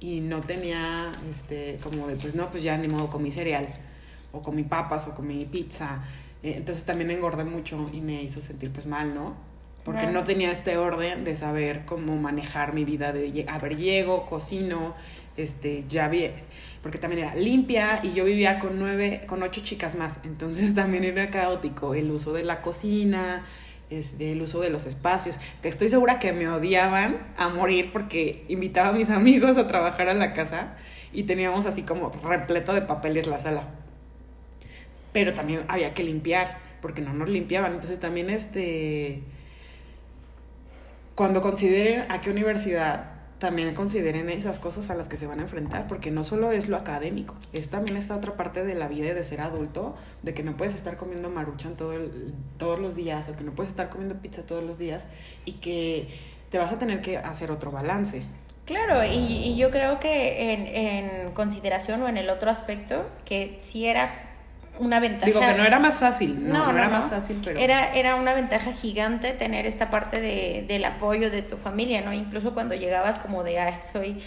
[0.00, 3.66] y no tenía, este, como de, pues no, pues ya ni modo con mi cereal
[4.32, 6.02] o con mi papas o con mi pizza.
[6.42, 9.51] Eh, entonces también engordé mucho y me hizo sentir pues mal, ¿no?
[9.84, 14.26] Porque no tenía este orden de saber cómo manejar mi vida, de, a ver, llego,
[14.26, 14.94] cocino,
[15.36, 16.30] este, ya vi,
[16.82, 21.04] porque también era limpia y yo vivía con nueve, con ocho chicas más, entonces también
[21.04, 23.44] era caótico el uso de la cocina,
[23.90, 28.44] este, el uso de los espacios, que estoy segura que me odiaban a morir porque
[28.48, 30.76] invitaba a mis amigos a trabajar a la casa
[31.12, 33.68] y teníamos así como repleto de papeles la sala.
[35.12, 39.22] Pero también había que limpiar, porque no nos limpiaban, entonces también este
[41.14, 45.42] cuando consideren a qué universidad también consideren esas cosas a las que se van a
[45.42, 49.08] enfrentar, porque no solo es lo académico, es también esta otra parte de la vida
[49.08, 51.92] y de ser adulto, de que no puedes estar comiendo maruchan todo
[52.56, 55.06] todos los días o que no puedes estar comiendo pizza todos los días
[55.44, 56.08] y que
[56.50, 58.22] te vas a tener que hacer otro balance.
[58.64, 63.58] Claro, y, y yo creo que en, en consideración o en el otro aspecto, que
[63.60, 64.31] si era
[64.82, 65.26] una ventaja.
[65.26, 67.58] Digo que no era más fácil, no, no, era más fácil, pero.
[67.58, 72.12] Era, era una ventaja gigante tener esta parte de, del apoyo de tu familia, ¿no?
[72.12, 74.20] Incluso cuando llegabas como de, ay, soy.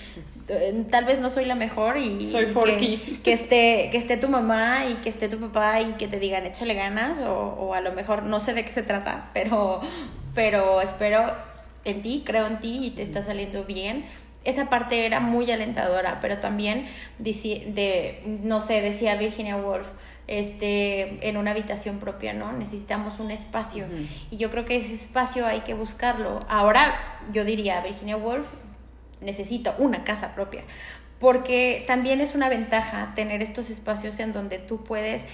[0.47, 2.27] Eh, tal vez no soy la mejor y.
[2.27, 6.07] Soy que, que, esté, que esté tu mamá y que esté tu papá y que
[6.07, 9.29] te digan, échale ganas, o, o a lo mejor no sé de qué se trata,
[9.33, 9.81] pero,
[10.33, 11.33] pero espero
[11.83, 14.05] en ti, creo en ti y te está saliendo bien
[14.45, 16.87] esa parte era muy alentadora, pero también
[17.17, 19.87] de, no sé, decía Virginia Woolf,
[20.27, 22.51] este, en una habitación propia, ¿no?
[22.51, 23.85] Necesitamos un espacio.
[24.31, 26.39] Y yo creo que ese espacio hay que buscarlo.
[26.49, 28.47] Ahora, yo diría, Virginia Woolf,
[29.21, 30.63] necesito una casa propia.
[31.19, 35.25] Porque también es una ventaja tener estos espacios en donde tú puedes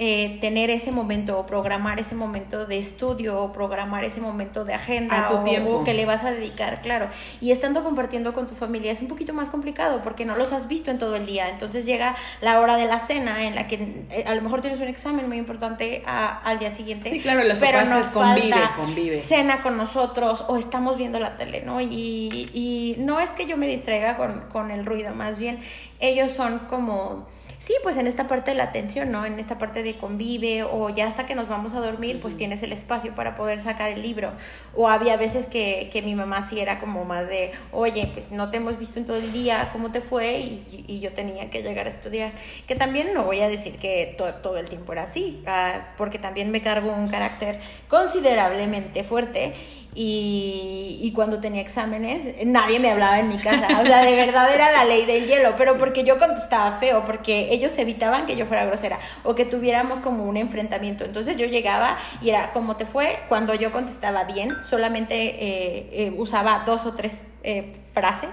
[0.00, 4.72] eh, tener ese momento o programar ese momento de estudio o programar ese momento de
[4.72, 5.82] agenda o, tiempo.
[5.82, 7.08] que le vas a dedicar, claro.
[7.40, 10.68] Y estando compartiendo con tu familia es un poquito más complicado porque no los has
[10.68, 11.48] visto en todo el día.
[11.48, 14.78] Entonces llega la hora de la cena en la que eh, a lo mejor tienes
[14.78, 17.10] un examen muy importante al día siguiente.
[17.10, 19.18] Sí, claro, los pero papás convive, convive.
[19.18, 21.80] Cena con nosotros o estamos viendo la tele, ¿no?
[21.80, 25.58] Y, y no es que yo me distraiga con, con el ruido, más bien
[26.00, 27.26] ellos son como
[27.60, 29.26] Sí, pues en esta parte de la atención, ¿no?
[29.26, 32.62] En esta parte de convive o ya hasta que nos vamos a dormir, pues tienes
[32.62, 34.32] el espacio para poder sacar el libro.
[34.76, 38.48] O había veces que, que mi mamá sí era como más de, oye, pues no
[38.50, 40.38] te hemos visto en todo el día, ¿cómo te fue?
[40.38, 42.32] Y, y yo tenía que llegar a estudiar.
[42.68, 46.20] Que también no voy a decir que todo, todo el tiempo era así, ah, porque
[46.20, 49.54] también me cargo un carácter considerablemente fuerte
[50.00, 53.66] y, cuando tenía exámenes nadie me hablaba en mi casa.
[53.80, 57.48] O sea, de verdad era la ley del hielo, pero porque yo contestaba feo, porque
[57.50, 61.04] ellos evitaban que yo fuera grosera o que tuviéramos como un enfrentamiento.
[61.04, 63.18] Entonces yo llegaba y era, ¿cómo te fue?
[63.28, 68.30] Cuando yo contestaba bien, solamente eh, eh, usaba dos o tres eh, frases,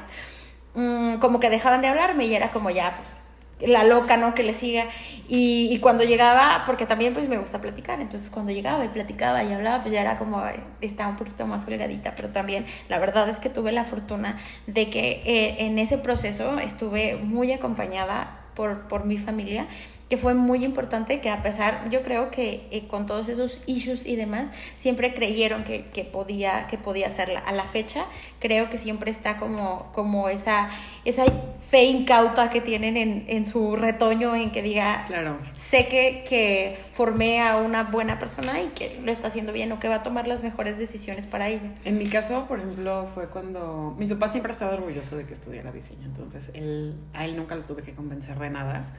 [0.76, 3.15] mm, como que dejaban de hablarme y era como ya, pues
[3.62, 4.36] la loca, ¿no?
[4.36, 4.86] Que le siga.
[5.28, 9.44] Y, y, cuando llegaba, porque también pues me gusta platicar, entonces cuando llegaba y platicaba
[9.44, 10.44] y hablaba, pues ya era como,
[10.82, 14.38] estaba un poquito más holgadita, pero también la verdad es que tuve la fortuna
[14.68, 19.68] de que eh, en ese proceso estuve muy acompañada por, por mi familia
[20.10, 24.06] que fue muy importante, que a pesar, yo creo que eh, con todos esos issues
[24.06, 27.40] y demás, siempre creyeron que, que, podía, que podía hacerla.
[27.40, 28.06] A la fecha,
[28.40, 30.70] creo que siempre está como, como esa,
[31.06, 31.26] esa
[31.70, 35.40] fe incauta que tienen en, en su retoño, en que diga, claro.
[35.56, 39.80] sé que, que formé a una buena persona y que lo está haciendo bien o
[39.80, 41.70] que va a tomar las mejores decisiones para ello.
[41.84, 45.34] En mi caso, por ejemplo, fue cuando mi papá siempre ha estado orgulloso de que
[45.34, 48.94] estudiara diseño, entonces él, a él nunca lo tuve que convencer de nada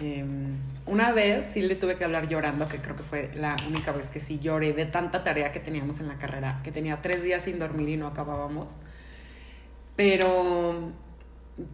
[0.00, 3.92] Em, una vez sí le tuve que hablar llorando, que creo que fue la única
[3.92, 7.22] vez que sí lloré de tanta tarea que teníamos en la carrera, que tenía tres
[7.22, 8.76] días sin dormir y no acabábamos.
[9.96, 10.90] Pero,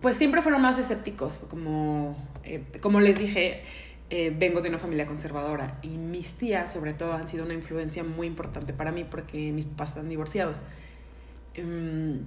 [0.01, 3.63] pues siempre fueron más escépticos, como, eh, como les dije,
[4.11, 8.05] eh, vengo de una familia conservadora y mis tías sobre todo han sido una influencia
[8.05, 10.59] muy importante para mí porque mis papás están divorciados.
[11.55, 12.21] Em,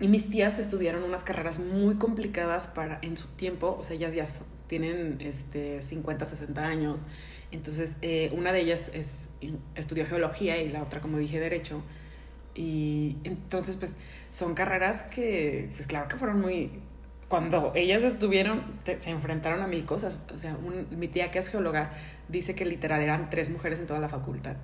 [0.00, 4.14] y mis tías estudiaron unas carreras muy complicadas para en su tiempo, o sea, ellas
[4.14, 4.26] ya
[4.66, 7.06] tienen este, 50, 60 años.
[7.52, 9.30] Entonces, eh, una de ellas es,
[9.74, 11.82] estudió geología y la otra, como dije, derecho.
[12.54, 13.96] Y entonces, pues,
[14.30, 16.70] son carreras que, pues, claro que fueron muy...
[17.28, 20.20] Cuando ellas estuvieron, se enfrentaron a mil cosas.
[20.34, 20.56] O sea,
[20.90, 21.92] mi tía que es geóloga
[22.28, 24.56] dice que literal eran tres mujeres en toda la facultad.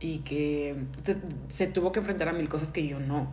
[0.00, 0.74] Y que
[1.04, 1.16] se,
[1.48, 3.30] se tuvo que enfrentar a mil cosas que yo no.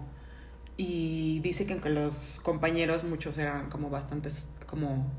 [0.77, 5.11] Y dice que aunque los compañeros, muchos eran como bastantes, como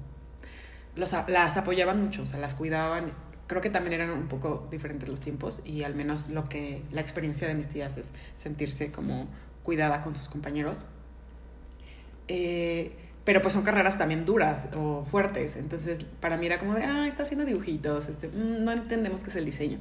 [0.97, 3.12] las apoyaban mucho, o sea, las cuidaban.
[3.47, 7.01] Creo que también eran un poco diferentes los tiempos y al menos lo que la
[7.01, 9.28] experiencia de mis tías es sentirse como
[9.62, 10.84] cuidada con sus compañeros.
[12.28, 12.92] Eh,
[13.24, 17.07] pero pues son carreras también duras o fuertes, entonces para mí era como de, ah,
[17.09, 19.78] está haciendo dibujitos, este, mm, no entendemos qué es el diseño.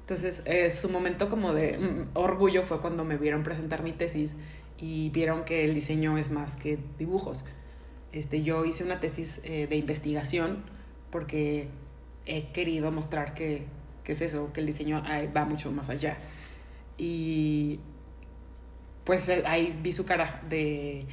[0.00, 4.36] Entonces eh, su momento como de mm, orgullo fue cuando me vieron presentar mi tesis
[4.78, 7.44] y vieron que el diseño es más que dibujos.
[8.12, 10.64] Este, yo hice una tesis eh, de investigación
[11.10, 11.68] porque
[12.26, 13.64] he querido mostrar que,
[14.04, 15.02] que, es eso, que el diseño
[15.34, 16.16] va mucho más allá.
[16.98, 17.80] Y
[19.04, 21.06] pues eh, ahí vi su cara de,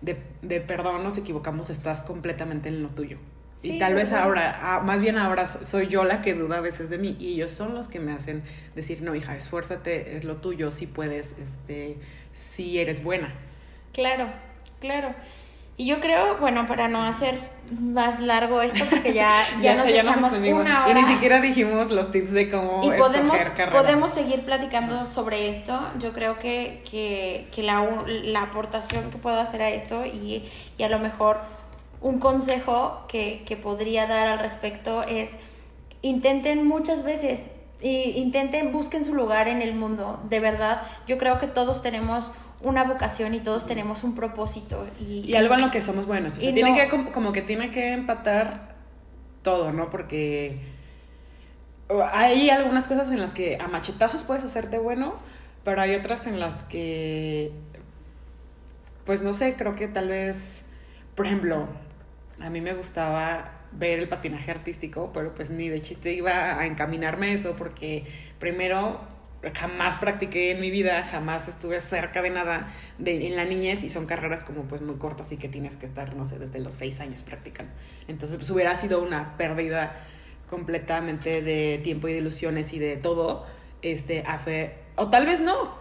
[0.00, 3.18] de, de, perdón, nos equivocamos, estás completamente en lo tuyo.
[3.62, 6.90] y tal vez ahora, ah, más bien ahora soy yo la que duda a veces
[6.90, 8.42] de mí y ellos son los que me hacen
[8.74, 11.98] decir, no, hija, esfuérzate, es lo tuyo, si puedes, este,
[12.32, 13.34] si eres buena.
[13.92, 14.28] Claro,
[14.80, 15.14] claro.
[15.76, 17.40] Y yo creo, bueno, para no hacer
[17.80, 20.90] más largo esto, porque ya, ya, nos echamos una hora.
[20.90, 23.36] Y ni siquiera dijimos los tips de cómo y podemos,
[23.70, 25.80] podemos seguir platicando sobre esto.
[25.98, 30.44] Yo creo que, que, que la, la, aportación que puedo hacer a esto y,
[30.76, 31.40] y a lo mejor
[32.00, 35.30] un consejo que, que, podría dar al respecto es
[36.02, 37.40] intenten muchas veces,
[37.80, 40.20] intenten, busquen su lugar en el mundo.
[40.28, 42.30] De verdad, yo creo que todos tenemos
[42.62, 44.86] una vocación y todos tenemos un propósito.
[45.00, 46.38] Y, algo en lo que somos buenos.
[46.38, 48.74] O sea, tiene que, como, que tiene que empatar
[49.42, 49.90] todo, ¿no?
[49.90, 50.58] Porque
[52.12, 55.14] hay algunas cosas en las que a machetazos puedes hacerte bueno,
[55.64, 57.52] pero hay otras en las que,
[59.04, 60.62] pues no sé, creo que tal vez,
[61.14, 61.68] por ejemplo,
[62.40, 66.66] a mí me gustaba ver el patinaje artístico, pero pues ni de chiste iba a
[66.66, 68.04] encaminarme eso porque
[68.38, 69.00] primero
[69.54, 72.68] jamás practiqué en mi vida, jamás estuve cerca de nada
[72.98, 75.86] de, en la niñez y son carreras como pues muy cortas y que tienes que
[75.86, 77.72] estar, no sé, desde los seis años practicando.
[78.06, 79.96] Entonces pues hubiera sido una pérdida
[80.46, 83.46] completamente de tiempo y de ilusiones y de todo,
[83.80, 85.74] este, a fe, o tal vez no,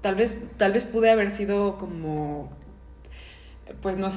[0.00, 2.50] tal vez, tal vez pude haber sido como,
[3.80, 4.08] pues no,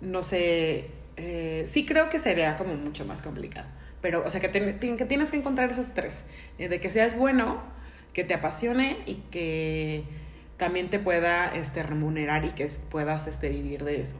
[0.00, 3.68] no sé, eh, sí creo que sería como mucho más complicado.
[4.00, 6.24] Pero, o sea, que, que tienes que encontrar esas tres.
[6.58, 7.60] Eh, de que seas bueno,
[8.12, 10.04] que te apasione y que
[10.56, 14.16] también te pueda este, remunerar y que puedas este, vivir de eso.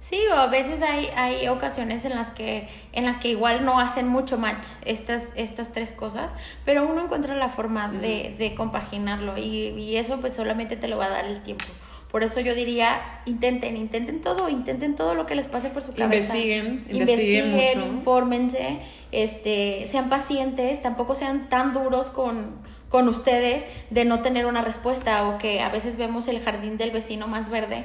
[0.00, 3.80] Sí, o a veces hay, hay ocasiones en las que en las que igual no
[3.80, 6.34] hacen mucho match estas, estas tres cosas,
[6.66, 10.98] pero uno encuentra la forma de, de, compaginarlo y, y, eso pues solamente te lo
[10.98, 11.64] va a dar el tiempo.
[12.10, 15.94] Por eso yo diría, intenten, intenten todo, intenten todo lo que les pase por su
[15.94, 16.36] cabeza.
[16.36, 18.78] Investiguen, investiguen, investiguen infórmense,
[19.10, 22.62] este, sean pacientes, tampoco sean tan duros con
[22.94, 26.92] con ustedes de no tener una respuesta o que a veces vemos el jardín del
[26.92, 27.82] vecino más verde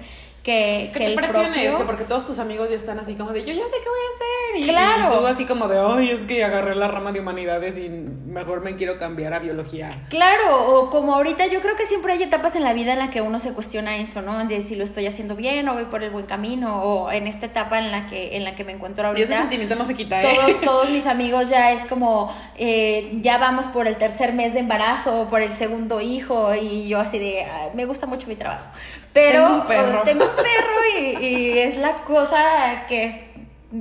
[0.49, 3.53] que, que, te presiones, que porque todos tus amigos ya están así como de yo
[3.53, 4.29] ya sé qué voy a hacer.
[4.55, 5.13] Y, claro.
[5.13, 8.61] Y tú así como de, ay, es que agarré la rama de humanidades y mejor
[8.61, 10.07] me quiero cambiar a biología.
[10.09, 13.11] Claro, o como ahorita yo creo que siempre hay etapas en la vida en la
[13.11, 14.43] que uno se cuestiona eso, ¿no?
[14.45, 17.45] De si lo estoy haciendo bien o voy por el buen camino o en esta
[17.45, 19.29] etapa en la que, en la que me encuentro ahorita.
[19.29, 20.35] Y ese sentimiento no se quita, ¿eh?
[20.35, 24.61] Todos, todos mis amigos ya es como, eh, ya vamos por el tercer mes de
[24.61, 27.45] embarazo, por el segundo hijo y yo así de,
[27.75, 28.65] me gusta mucho mi trabajo.
[29.13, 33.29] Pero tengo un perro, tengo un perro y, es la cosa que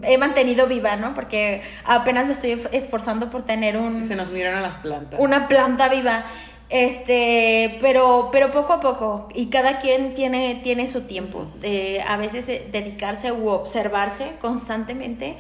[0.02, 1.14] he mantenido viva, ¿no?
[1.14, 4.06] Porque apenas me estoy esforzando por tener un...
[4.06, 5.18] Se nos miran a las plantas.
[5.20, 6.24] Una planta viva.
[6.70, 11.46] Este, pero, pero poco a poco, y cada quien tiene, tiene su tiempo.
[11.60, 15.36] de a veces eh, dedicarse u observarse constantemente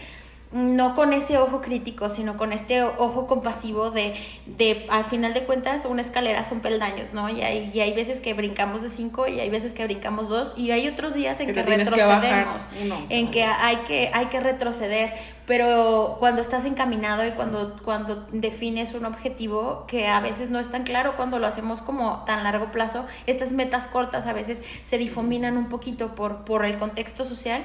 [0.50, 4.14] no con ese ojo crítico, sino con este ojo compasivo de,
[4.46, 7.28] de al final de cuentas, una escalera son peldaños, ¿no?
[7.28, 10.54] Y hay, y hay veces que brincamos de cinco y hay veces que brincamos dos
[10.56, 12.62] y hay otros días en que, retrocedemos,
[13.10, 15.12] en que hay que, hay que retroceder,
[15.46, 20.70] pero cuando estás encaminado y cuando, cuando defines un objetivo que a veces no es
[20.70, 24.96] tan claro, cuando lo hacemos como tan largo plazo, estas metas cortas a veces se
[24.96, 27.64] difuminan un poquito por, por el contexto social,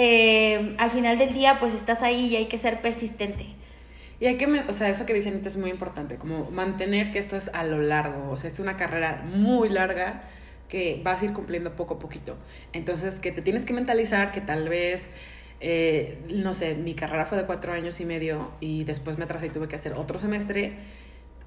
[0.00, 3.46] eh, al final del día pues estás ahí y hay que ser persistente.
[4.20, 7.36] Y hay que, o sea, eso que dicen es muy importante, como mantener que esto
[7.36, 10.22] es a lo largo, o sea, es una carrera muy larga
[10.68, 12.36] que vas a ir cumpliendo poco a poquito.
[12.72, 15.10] Entonces, que te tienes que mentalizar que tal vez,
[15.60, 19.46] eh, no sé, mi carrera fue de cuatro años y medio y después me atrasé
[19.46, 20.76] y tuve que hacer otro semestre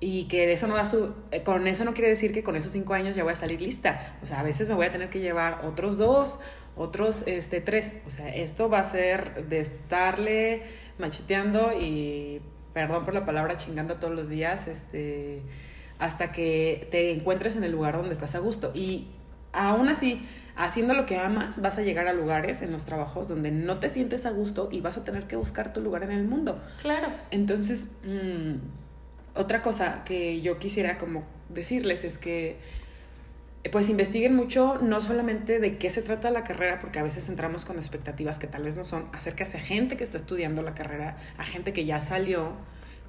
[0.02, 2.74] y que eso no va su, eh, con eso no quiere decir que con esos
[2.74, 4.18] cinco años ya voy a salir lista.
[4.22, 6.40] O sea, a veces me voy a tener que llevar otros dos
[6.76, 7.94] otros este, tres.
[8.08, 10.64] O sea, esto va a ser de estarle
[10.98, 12.42] macheteando y,
[12.74, 15.42] perdón por la palabra, chingando todos los días, este,
[16.00, 18.72] hasta que te encuentres en el lugar donde estás a gusto.
[18.74, 19.08] Y
[19.54, 23.52] aún así, haciendo lo que amas, vas a llegar a lugares en los trabajos donde
[23.52, 26.24] no te sientes a gusto y vas a tener que buscar tu lugar en el
[26.24, 26.62] mundo.
[26.82, 27.10] Claro.
[27.32, 28.56] Entonces, mm,
[29.36, 32.58] otra cosa que yo quisiera como decirles es que
[33.70, 37.64] pues investiguen mucho, no solamente de qué se trata la carrera, porque a veces entramos
[37.64, 41.18] con expectativas que tal vez no son, acérquese a gente que está estudiando la carrera,
[41.38, 42.54] a gente que ya salió.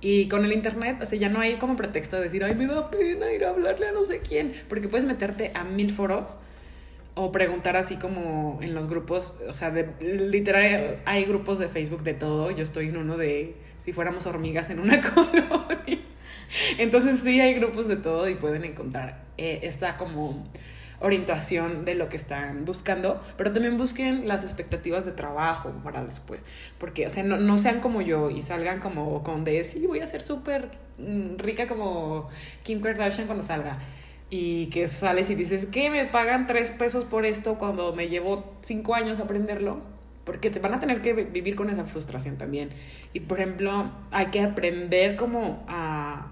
[0.02, 2.90] Y con el internet, o ya no hay como pretexto de decir, ay, me da
[2.90, 6.38] pena ir a hablarle a no sé quién, porque puedes meterte a mil foros
[7.14, 12.02] o preguntar así como en los grupos, o sea, de, literal hay grupos de Facebook
[12.02, 16.01] de todo, yo estoy en uno de si fuéramos hormigas en una colonia.
[16.78, 20.46] Entonces sí hay grupos de todo y pueden encontrar eh, esta como
[21.02, 26.42] orientación de lo que están buscando, pero también busquen las expectativas de trabajo para después,
[26.78, 29.98] porque, o sea, no, no sean como yo y salgan como con de, sí, voy
[29.98, 32.28] a ser súper mm, rica como
[32.62, 33.78] Kim Kardashian cuando salga,
[34.34, 35.90] y que sales y dices, ¿qué?
[35.90, 39.82] ¿Me pagan tres pesos por esto cuando me llevo cinco años aprenderlo?
[40.24, 42.70] Porque te van a tener que vivir con esa frustración también.
[43.12, 46.28] Y, por ejemplo, hay que aprender como a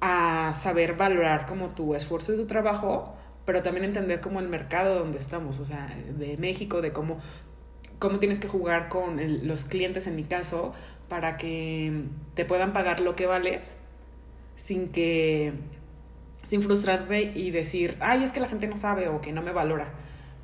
[0.00, 4.98] a saber valorar como tu esfuerzo y tu trabajo, pero también entender como el mercado
[4.98, 7.18] donde estamos, o sea, de México, de cómo,
[7.98, 10.74] cómo tienes que jugar con los clientes en mi caso
[11.08, 13.74] para que te puedan pagar lo que vales
[14.56, 15.52] sin que
[16.42, 19.50] sin frustrarte y decir, ay, es que la gente no sabe o que no me
[19.50, 19.88] valora,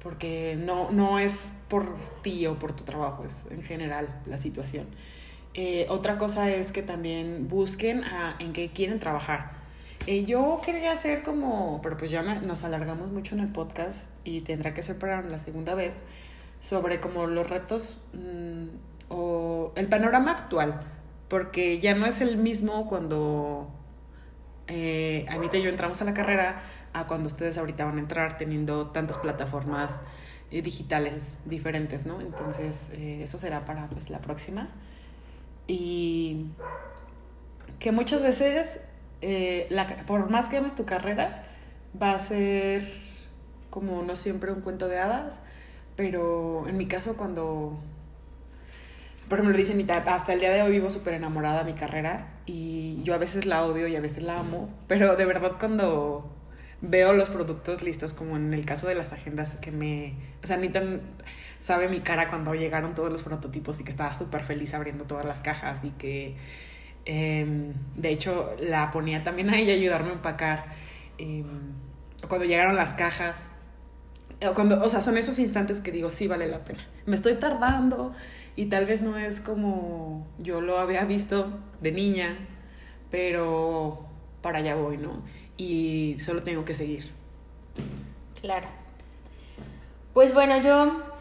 [0.02, 4.86] porque no, no es por ti o por tu trabajo, es en general la situación.
[5.54, 9.62] Eh, otra cosa es que también busquen a, en qué quieren trabajar.
[10.06, 14.40] Eh, yo quería hacer como, pero pues ya nos alargamos mucho en el podcast y
[14.40, 15.94] tendrá que ser para la segunda vez,
[16.60, 18.66] sobre como los retos mm,
[19.10, 20.80] o el panorama actual,
[21.28, 23.70] porque ya no es el mismo cuando
[24.66, 28.38] eh, Anita y yo entramos a la carrera a cuando ustedes ahorita van a entrar
[28.38, 30.00] teniendo tantas plataformas
[30.50, 32.20] eh, digitales diferentes, ¿no?
[32.20, 34.68] Entonces, eso será para pues la próxima.
[35.72, 36.48] Y
[37.78, 38.78] que muchas veces,
[39.22, 41.44] eh, la, por más que ames tu carrera,
[42.00, 42.86] va a ser
[43.70, 45.40] como no siempre un cuento de hadas,
[45.96, 47.78] pero en mi caso cuando,
[49.30, 53.02] por ejemplo, dicen, hasta el día de hoy vivo súper enamorada de mi carrera y
[53.02, 56.30] yo a veces la odio y a veces la amo, pero de verdad cuando
[56.82, 60.58] veo los productos listos, como en el caso de las agendas que me, o sea,
[60.58, 61.00] ni tan
[61.62, 65.24] sabe mi cara cuando llegaron todos los prototipos y que estaba súper feliz abriendo todas
[65.24, 66.34] las cajas y que
[67.04, 70.64] em, de hecho la ponía también a ella ayudarme a empacar.
[71.18, 71.46] Em,
[72.28, 73.46] cuando llegaron las cajas,
[74.44, 76.84] o, cuando, o sea, son esos instantes que digo, sí vale la pena.
[77.06, 78.12] Me estoy tardando
[78.56, 82.36] y tal vez no es como yo lo había visto de niña,
[83.12, 84.04] pero
[84.40, 85.22] para allá voy, ¿no?
[85.56, 87.10] Y solo tengo que seguir.
[88.40, 88.66] Claro.
[90.12, 91.11] Pues bueno, yo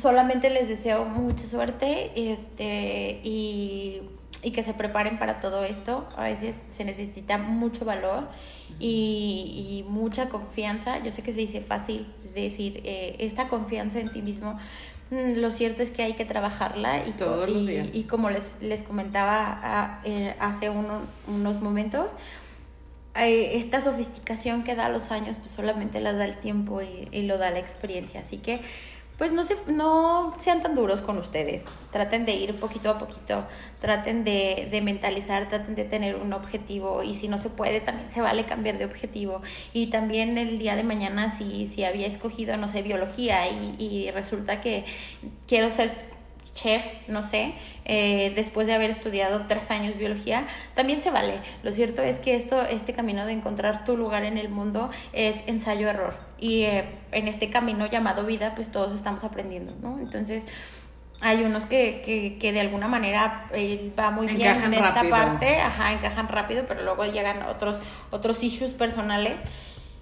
[0.00, 4.02] solamente les deseo mucha suerte este, y,
[4.42, 6.08] y, que se preparen para todo esto.
[6.16, 8.28] A veces se necesita mucho valor
[8.78, 11.02] y, y mucha confianza.
[11.02, 14.58] Yo sé que se dice fácil decir eh, esta confianza en ti mismo.
[15.10, 17.94] Mm, lo cierto es que hay que trabajarla y, Todos los días.
[17.94, 22.12] y como les, les comentaba eh, hace uno, unos momentos,
[23.16, 27.38] eh, esta sofisticación que da los años, pues solamente las da el tiempo y, lo
[27.38, 28.20] da la experiencia.
[28.20, 28.60] Así que,
[29.18, 31.64] pues no, se, no sean tan duros con ustedes.
[31.90, 33.44] Traten de ir poquito a poquito,
[33.80, 38.10] traten de, de, mentalizar, traten de tener un objetivo y si no se puede, también
[38.10, 39.42] se vale cambiar de objetivo.
[39.72, 44.10] Y también el día de mañana, si, si había escogido, no sé, biología y, y
[44.12, 44.84] resulta que
[45.48, 46.17] quiero ser
[46.62, 47.54] chef, no sé,
[47.84, 51.40] eh, después de haber estudiado tres años biología, también se vale.
[51.62, 55.42] Lo cierto es que esto, este camino de encontrar tu lugar en el mundo es
[55.46, 56.14] ensayo-error.
[56.38, 59.98] Y eh, en este camino llamado vida, pues todos estamos aprendiendo, ¿no?
[59.98, 60.44] Entonces,
[61.20, 65.60] hay unos que, que, que de alguna manera eh, va muy bien en esta parte,
[65.60, 67.78] ajá, encajan rápido, pero luego llegan otros,
[68.10, 69.34] otros issues personales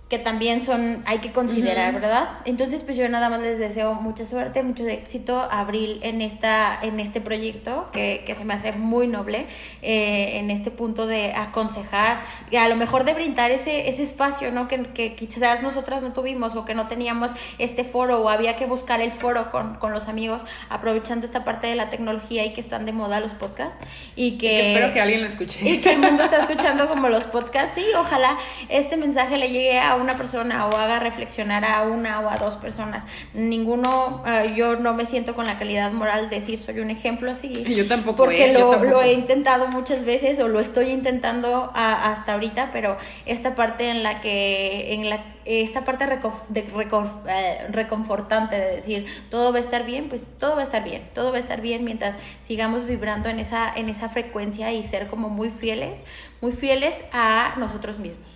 [0.08, 2.38] que también son, hay que considerar, ¿verdad?
[2.44, 7.00] Entonces, pues yo nada más les deseo mucha suerte, mucho éxito, Abril, en, esta, en
[7.00, 9.46] este proyecto que, que se me hace muy noble,
[9.82, 14.52] eh, en este punto de aconsejar, y a lo mejor de brindar ese, ese espacio,
[14.52, 14.68] ¿no?
[14.68, 18.66] Que, que, quizás nosotras no tuvimos o que no teníamos este foro o había que
[18.66, 22.60] buscar el foro con, con los amigos, aprovechando esta parte de la tecnología y que
[22.60, 23.84] están de moda los podcasts.
[24.14, 25.68] Y que, espero que alguien lo escuche.
[25.68, 27.72] Y que el mundo está escuchando como los podcasts.
[27.74, 28.36] Sí, ojalá
[28.68, 32.56] este mensaje le llegue a una persona o haga reflexionar a una o a dos
[32.56, 33.04] personas.
[33.34, 37.30] Ninguno, uh, yo no me siento con la calidad moral de decir soy un ejemplo
[37.30, 37.64] así.
[37.74, 38.16] Yo tampoco.
[38.16, 38.90] Porque eh, lo, yo tampoco.
[38.92, 43.90] lo, he intentado muchas veces o lo estoy intentando a, hasta ahorita, pero esta parte
[43.90, 49.60] en la que, en la esta parte de eh, reconfortante de decir todo va a
[49.60, 52.84] estar bien, pues todo va a estar bien, todo va a estar bien mientras sigamos
[52.84, 56.00] vibrando en esa, en esa frecuencia y ser como muy fieles,
[56.40, 58.35] muy fieles a nosotros mismos.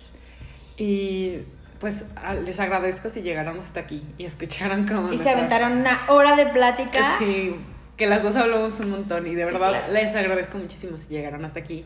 [0.81, 1.43] Y
[1.79, 2.05] pues
[2.43, 5.13] les agradezco si llegaron hasta aquí y escucharon como...
[5.13, 7.19] Y se aventaron una hora de plática.
[7.19, 7.55] Sí,
[7.97, 9.93] que las dos hablamos un montón y de verdad claro.
[9.93, 11.85] les agradezco muchísimo si llegaron hasta aquí.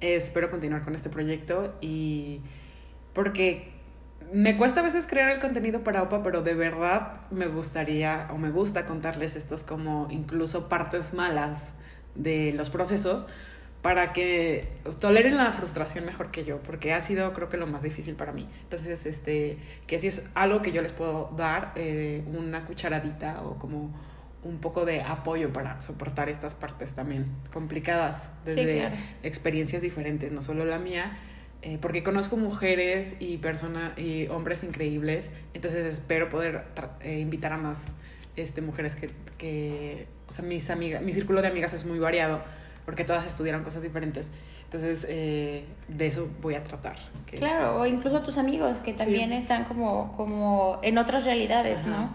[0.00, 2.40] Eh, espero continuar con este proyecto y
[3.12, 3.70] porque
[4.32, 8.38] me cuesta a veces crear el contenido para OPA, pero de verdad me gustaría o
[8.38, 11.68] me gusta contarles estos como incluso partes malas
[12.16, 13.28] de los procesos
[13.82, 14.68] para que
[15.00, 18.32] toleren la frustración mejor que yo, porque ha sido creo que lo más difícil para
[18.32, 18.48] mí.
[18.62, 19.58] Entonces, este,
[19.88, 23.92] que si es algo que yo les puedo dar, eh, una cucharadita o como
[24.44, 28.96] un poco de apoyo para soportar estas partes también complicadas, desde sí, claro.
[29.24, 31.16] experiencias diferentes, no solo la mía,
[31.62, 36.64] eh, porque conozco mujeres y personas y hombres increíbles, entonces espero poder
[37.00, 37.84] eh, invitar a más
[38.36, 42.42] este, mujeres que, que, o sea, mis amigas, mi círculo de amigas es muy variado
[42.84, 44.28] porque todas estudiaron cosas diferentes.
[44.64, 46.96] Entonces, eh, de eso voy a tratar.
[47.26, 49.36] Que, claro, o incluso tus amigos que también sí.
[49.36, 51.88] están como, como en otras realidades, Ajá.
[51.88, 52.10] ¿no?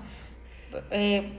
[0.92, 1.32] Eh,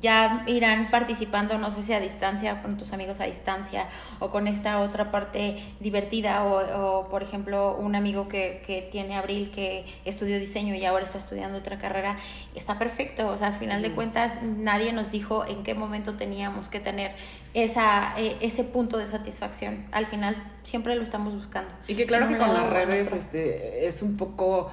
[0.00, 3.86] ya irán participando, no sé si a distancia, con tus amigos a distancia,
[4.18, 9.16] o con esta otra parte divertida, o, o por ejemplo, un amigo que, que, tiene
[9.16, 12.16] Abril que estudió diseño y ahora está estudiando otra carrera,
[12.54, 13.82] está perfecto, o sea, al final mm.
[13.82, 17.12] de cuentas nadie nos dijo en qué momento teníamos que tener
[17.54, 21.70] esa, eh, ese punto de satisfacción, al final siempre lo estamos buscando.
[21.88, 24.70] Y que claro que con las redes este, es un poco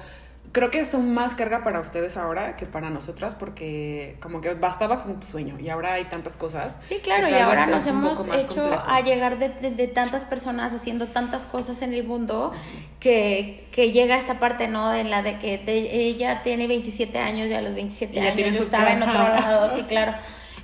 [0.52, 5.02] creo que es más carga para ustedes ahora que para nosotras porque como que bastaba
[5.02, 6.76] con tu sueño y ahora hay tantas cosas.
[6.86, 8.82] Sí, claro, y ahora nos hemos hecho complejo.
[8.86, 12.52] a llegar de, de, de, tantas personas haciendo tantas cosas en el mundo
[13.00, 14.94] que, que llega esta parte, ¿no?
[14.94, 15.72] En la de que te,
[16.06, 18.96] ella tiene 27 años y a los 27 y años yo estaba casa.
[18.96, 20.14] en otro lado, sí, claro.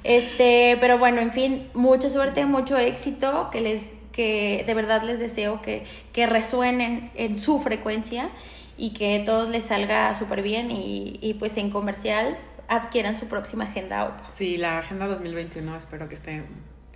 [0.02, 3.82] Este, pero bueno, en fin, mucha suerte, mucho éxito, que les
[4.12, 5.82] que de verdad les deseo que,
[6.12, 8.30] que resuenen en su frecuencia
[8.76, 12.36] y que todo les salga súper bien y, y, pues en comercial
[12.68, 14.24] adquieran su próxima agenda OPA.
[14.34, 16.42] Sí, la agenda 2021 espero que esté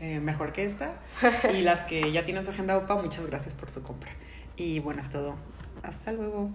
[0.00, 0.92] eh, mejor que esta
[1.54, 4.10] y las que ya tienen su agenda OPA, muchas gracias por su compra.
[4.56, 5.36] Y bueno, es todo.
[5.82, 6.50] Hasta luego.